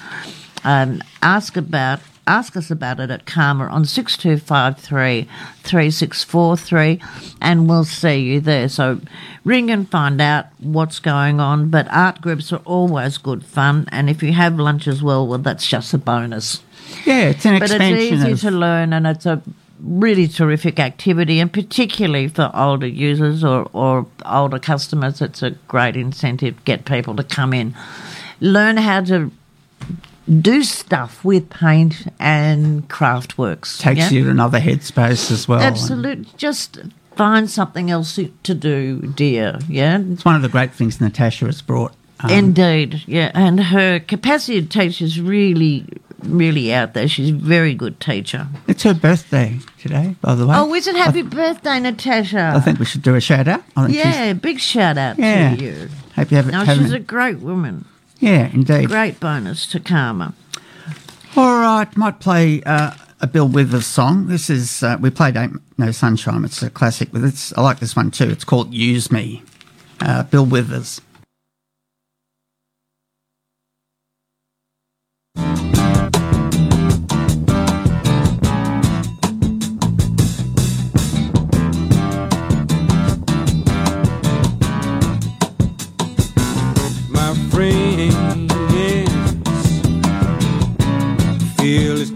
[0.64, 5.28] Um, ask about ask us about it at CAHMA on 6253
[5.64, 7.02] 3643
[7.42, 8.68] and we'll see you there.
[8.70, 9.00] So
[9.44, 11.70] ring and find out what's going on.
[11.70, 15.40] But art groups are always good fun and if you have lunch as well, well
[15.40, 16.62] that's just a bonus.
[17.06, 18.40] yeah, it's an But it's expansion easy of.
[18.42, 19.42] to learn and it's a
[19.80, 25.98] really terrific activity and particularly for older users or, or older customers it's a great
[25.98, 27.76] incentive to get people to come in.
[28.40, 29.32] Learn how to
[30.42, 33.78] do stuff with paint and craft works.
[33.78, 34.10] takes yeah?
[34.10, 35.60] you to another headspace as well.
[35.60, 36.28] Absolutely.
[36.38, 36.80] Just
[37.16, 39.60] find something else to do, dear.
[39.70, 40.00] Yeah.
[40.12, 41.94] It's one of the great things Natasha has brought.
[42.22, 43.04] Um, Indeed.
[43.08, 43.32] Yeah.
[43.34, 45.86] And her capacity to teach is really,
[46.24, 47.08] really out there.
[47.08, 48.48] She's a very good teacher.
[48.68, 50.56] it's her birthday today, by the way.
[50.58, 52.54] Oh, is it happy birthday, Natasha?
[52.56, 53.64] I think we should do a shout out.
[53.90, 55.56] Yeah, big shout out Yeah.
[55.56, 55.90] to you.
[56.16, 56.52] Hope you have it.
[56.52, 57.86] No, she's a great woman.
[58.20, 58.88] Yeah, indeed.
[58.88, 60.34] Great bonus to CAHMA.
[61.36, 64.28] All right, might play uh, a Bill Withers song.
[64.28, 66.46] This is uh, we played Ain't No Sunshine.
[66.46, 68.30] It's a classic, but it's I like this one too.
[68.30, 69.44] It's called Use Me.
[70.00, 71.02] Uh, Bill Withers.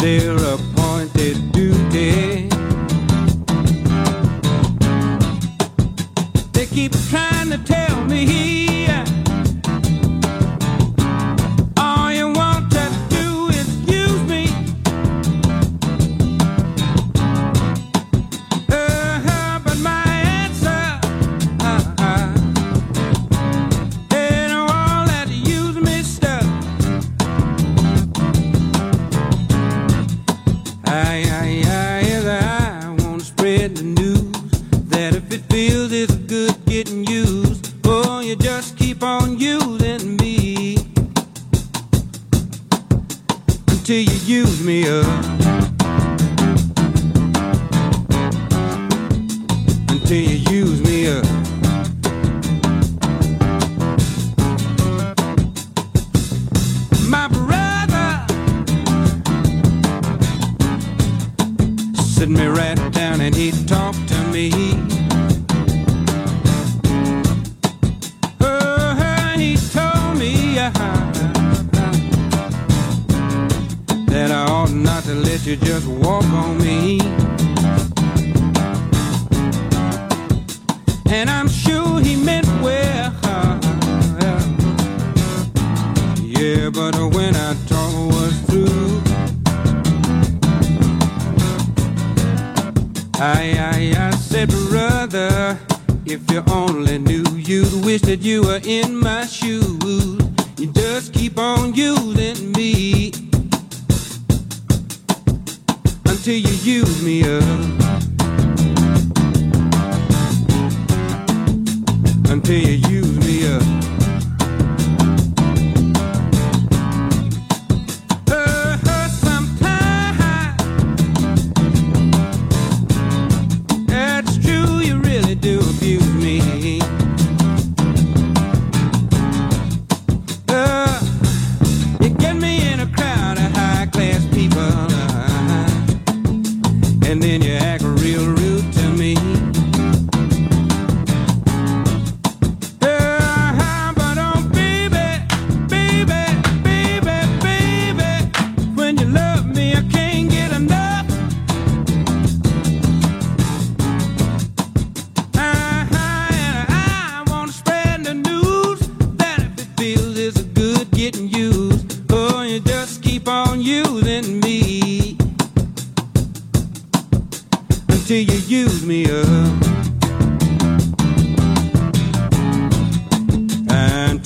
[0.01, 0.48] Feel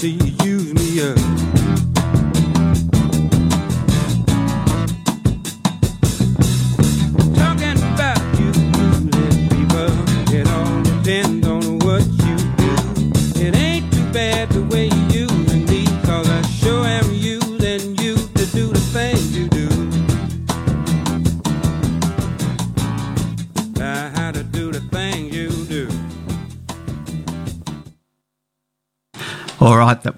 [0.04, 1.43] You use me up.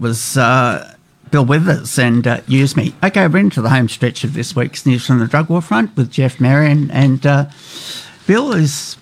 [0.06, 0.94] Was uh,
[1.32, 2.94] Bill Withers and uh, Use Me.
[3.04, 5.98] Okay, we're into the home stretch of this week's News from the Drug War Front
[5.98, 6.92] with Geoff Marion.
[6.92, 7.48] And uh,
[8.28, 8.98] Bill has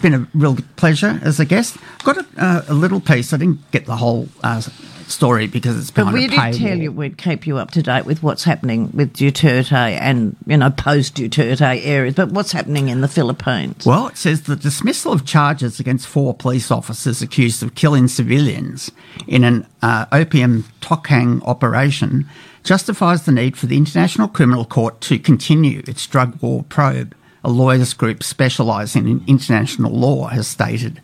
[0.00, 1.76] been a real pleasure as a guest.
[2.04, 3.34] Got a, uh, a little piece.
[3.34, 4.62] I didn't get the whole uh,
[5.10, 7.82] story because it's But behind we a did tell you we'd keep you up to
[7.82, 12.14] date with what's happening with Duterte and, you know, post Duterte areas.
[12.14, 13.84] But what's happening in the Philippines?
[13.86, 18.90] Well, it says the dismissal of charges against four police officers accused of killing civilians
[19.26, 22.28] in an uh, Oplan Tokhang operation
[22.62, 27.50] justifies the need for the International Criminal Court to continue its drug war probe, a
[27.50, 31.00] lawyers group specialising in international law has stated.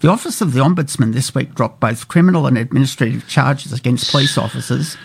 [0.00, 4.38] The Office of the Ombudsman this week dropped both criminal and administrative charges against police
[4.38, 4.96] officers.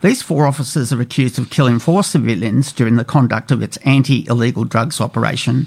[0.00, 4.26] These four officers are accused of killing four civilians during the conduct of its anti
[4.28, 5.66] illegal drugs operation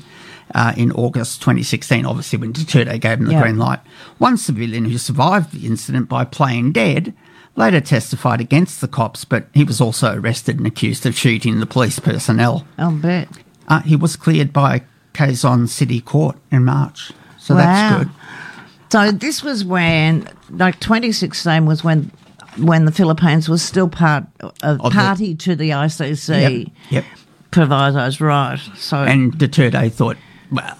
[0.55, 3.41] uh, in August 2016, obviously, when Duterte gave them the Yeah.
[3.43, 3.79] green light.
[4.17, 7.13] One civilian who survived the incident by playing dead
[7.55, 11.67] later testified against the cops, but he was also arrested and accused of shooting the
[11.67, 12.65] police personnel.
[12.79, 13.27] I'll bet.
[13.67, 14.81] Uh, he was cleared by
[15.13, 17.11] Quezon City Court in March.
[17.37, 17.61] So Wow.
[17.61, 18.09] that's good.
[18.93, 22.11] So this was when, like, 2016 was when
[22.57, 26.29] when the Philippines was still part of Of the- party to the ICC
[26.67, 26.67] Yep.
[26.91, 27.05] Yep.
[27.49, 28.59] provisos, right?
[28.77, 30.17] So And Duterte thought,
[30.51, 30.77] well,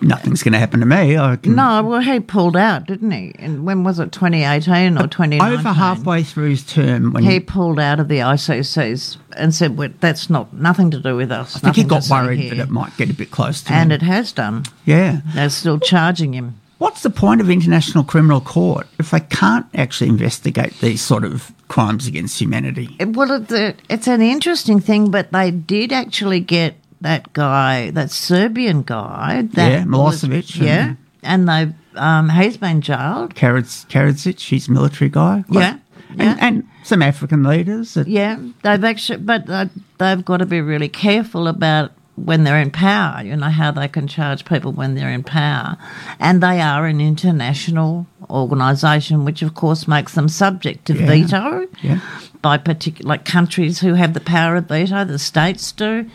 [0.00, 1.18] nothing's going to happen to me.
[1.18, 3.34] I can no, well, he pulled out, didn't he?
[3.40, 4.12] And when was it?
[4.12, 5.40] 2018 or 2019?
[5.58, 9.88] Over halfway through his term, when he pulled out of the ICCs and said, well,
[9.98, 12.96] "That's not nothing to do with us." I think he got worried that it might
[12.96, 13.96] get a bit close to and him.
[13.96, 14.62] it has done.
[14.84, 15.22] yeah.
[15.34, 16.60] They're still charging him.
[16.78, 21.52] What's the point of international criminal court if they can't actually investigate these sort of
[21.68, 22.96] crimes against humanity?
[23.00, 28.10] Well, it's, a, it's an interesting thing, but they did actually get that guy, that
[28.10, 29.42] Serbian guy.
[29.52, 33.34] That Yeah, Milosevic, yeah, and- and they um, he's been jailed.
[33.34, 35.44] Karadzic, Karadzic he's a military guy.
[35.50, 35.78] Yeah,
[36.10, 36.36] And, yeah.
[36.40, 37.94] and some African leaders.
[37.94, 39.68] that- Yeah, they've actually, but they,
[39.98, 43.22] they've got to be really careful about when they're in power.
[43.22, 45.76] You know how they can charge people when they're in power,
[46.20, 51.06] and they are an international organisation, which of course makes them subject to Yeah.
[51.06, 51.98] veto Yeah.
[52.42, 55.04] by particular like countries who have the power of veto.
[55.04, 56.06] The states do.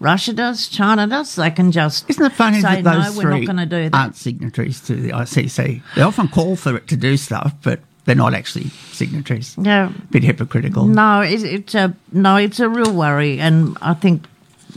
[0.00, 1.34] Russia does, China does.
[1.34, 3.90] They can just Isn't it funny say that those no, we're not going to do
[3.90, 3.94] that.
[3.98, 5.82] aren't signatories to the ICC?
[5.96, 9.56] They often call for it to do stuff, but they're not actually signatories.
[9.60, 9.88] Yeah.
[9.88, 10.84] a Bit hypocritical.
[10.86, 14.26] No, it's, it's a uh, no, it's a real worry, and I think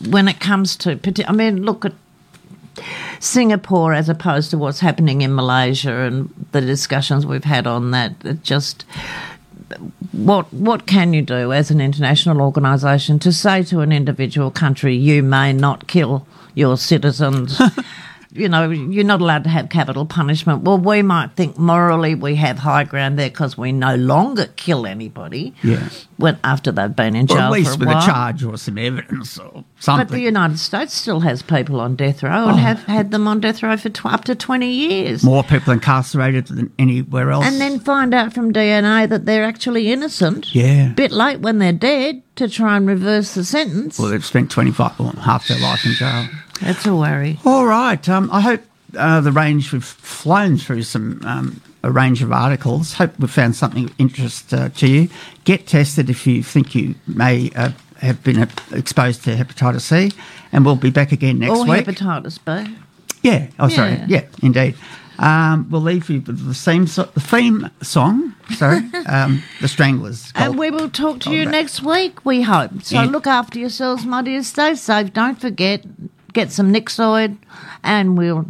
[0.09, 1.93] when it comes to, I mean, look at
[3.19, 8.13] Singapore as opposed to what's happening in Malaysia and the discussions we've had on that.
[8.23, 8.85] It just
[10.11, 14.95] what what can you do as an international organisation to say to an individual country
[14.95, 16.25] you may not kill
[16.55, 17.61] your citizens?
[18.33, 20.63] you know, you're not allowed to have capital punishment.
[20.63, 24.85] Well, we might think morally we have high ground there because we no longer kill
[24.85, 25.53] anybody.
[25.63, 25.89] Yeah.
[26.17, 28.03] When after they've been in jail Or at least a with while.
[28.03, 30.07] a charge or some evidence or something.
[30.07, 32.49] But the United States still has people on death row Oh.
[32.49, 35.23] and have had them on death row for tw- up to 20 years.
[35.23, 37.45] More people incarcerated than anywhere else.
[37.45, 40.53] And then find out from DNA that they're actually innocent.
[40.55, 40.89] Yeah.
[40.89, 43.99] Bit late when they're dead to try and reverse the sentence.
[43.99, 46.27] well, they've spent 25, well, half their life in jail.
[46.61, 47.39] That's a worry.
[47.45, 48.07] All right.
[48.09, 48.61] Um, I hope
[48.97, 52.93] uh, the range we've flown through some um, a range of articles.
[52.93, 55.09] Hope we've found something of interest uh, to you.
[55.43, 57.71] Get tested if you think you may uh,
[58.01, 60.11] have been exposed to hepatitis C,
[60.51, 61.59] and we'll be back again next week.
[61.59, 61.85] or week.
[61.87, 62.75] hepatitis B.
[63.23, 63.47] yeah.
[63.59, 63.91] Oh, sorry.
[63.93, 64.05] Yeah.
[64.07, 64.75] Yeah, indeed.
[65.19, 68.33] Um, we'll leave you with the same so- the theme song.
[68.55, 68.77] Sorry,
[69.07, 70.31] um, the Stranglers.
[70.35, 72.81] And we will talk to you next week, we hope.
[72.83, 73.05] So Yeah.
[73.09, 74.41] look after yourselves, my dear.
[74.41, 75.13] Stay safe.
[75.13, 75.83] Don't forget,
[76.33, 77.37] get some Nyxoid,
[77.83, 78.45] and we'll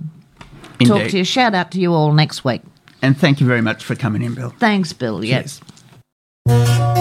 [0.86, 1.24] talk to you.
[1.24, 2.62] Shout out to you all next week.
[3.02, 4.54] And thank you very much for coming in, Bill.
[4.60, 5.24] Thanks, Bill.
[5.24, 5.60] Yes.
[5.60, 5.72] Cheers.
[6.48, 7.01] golden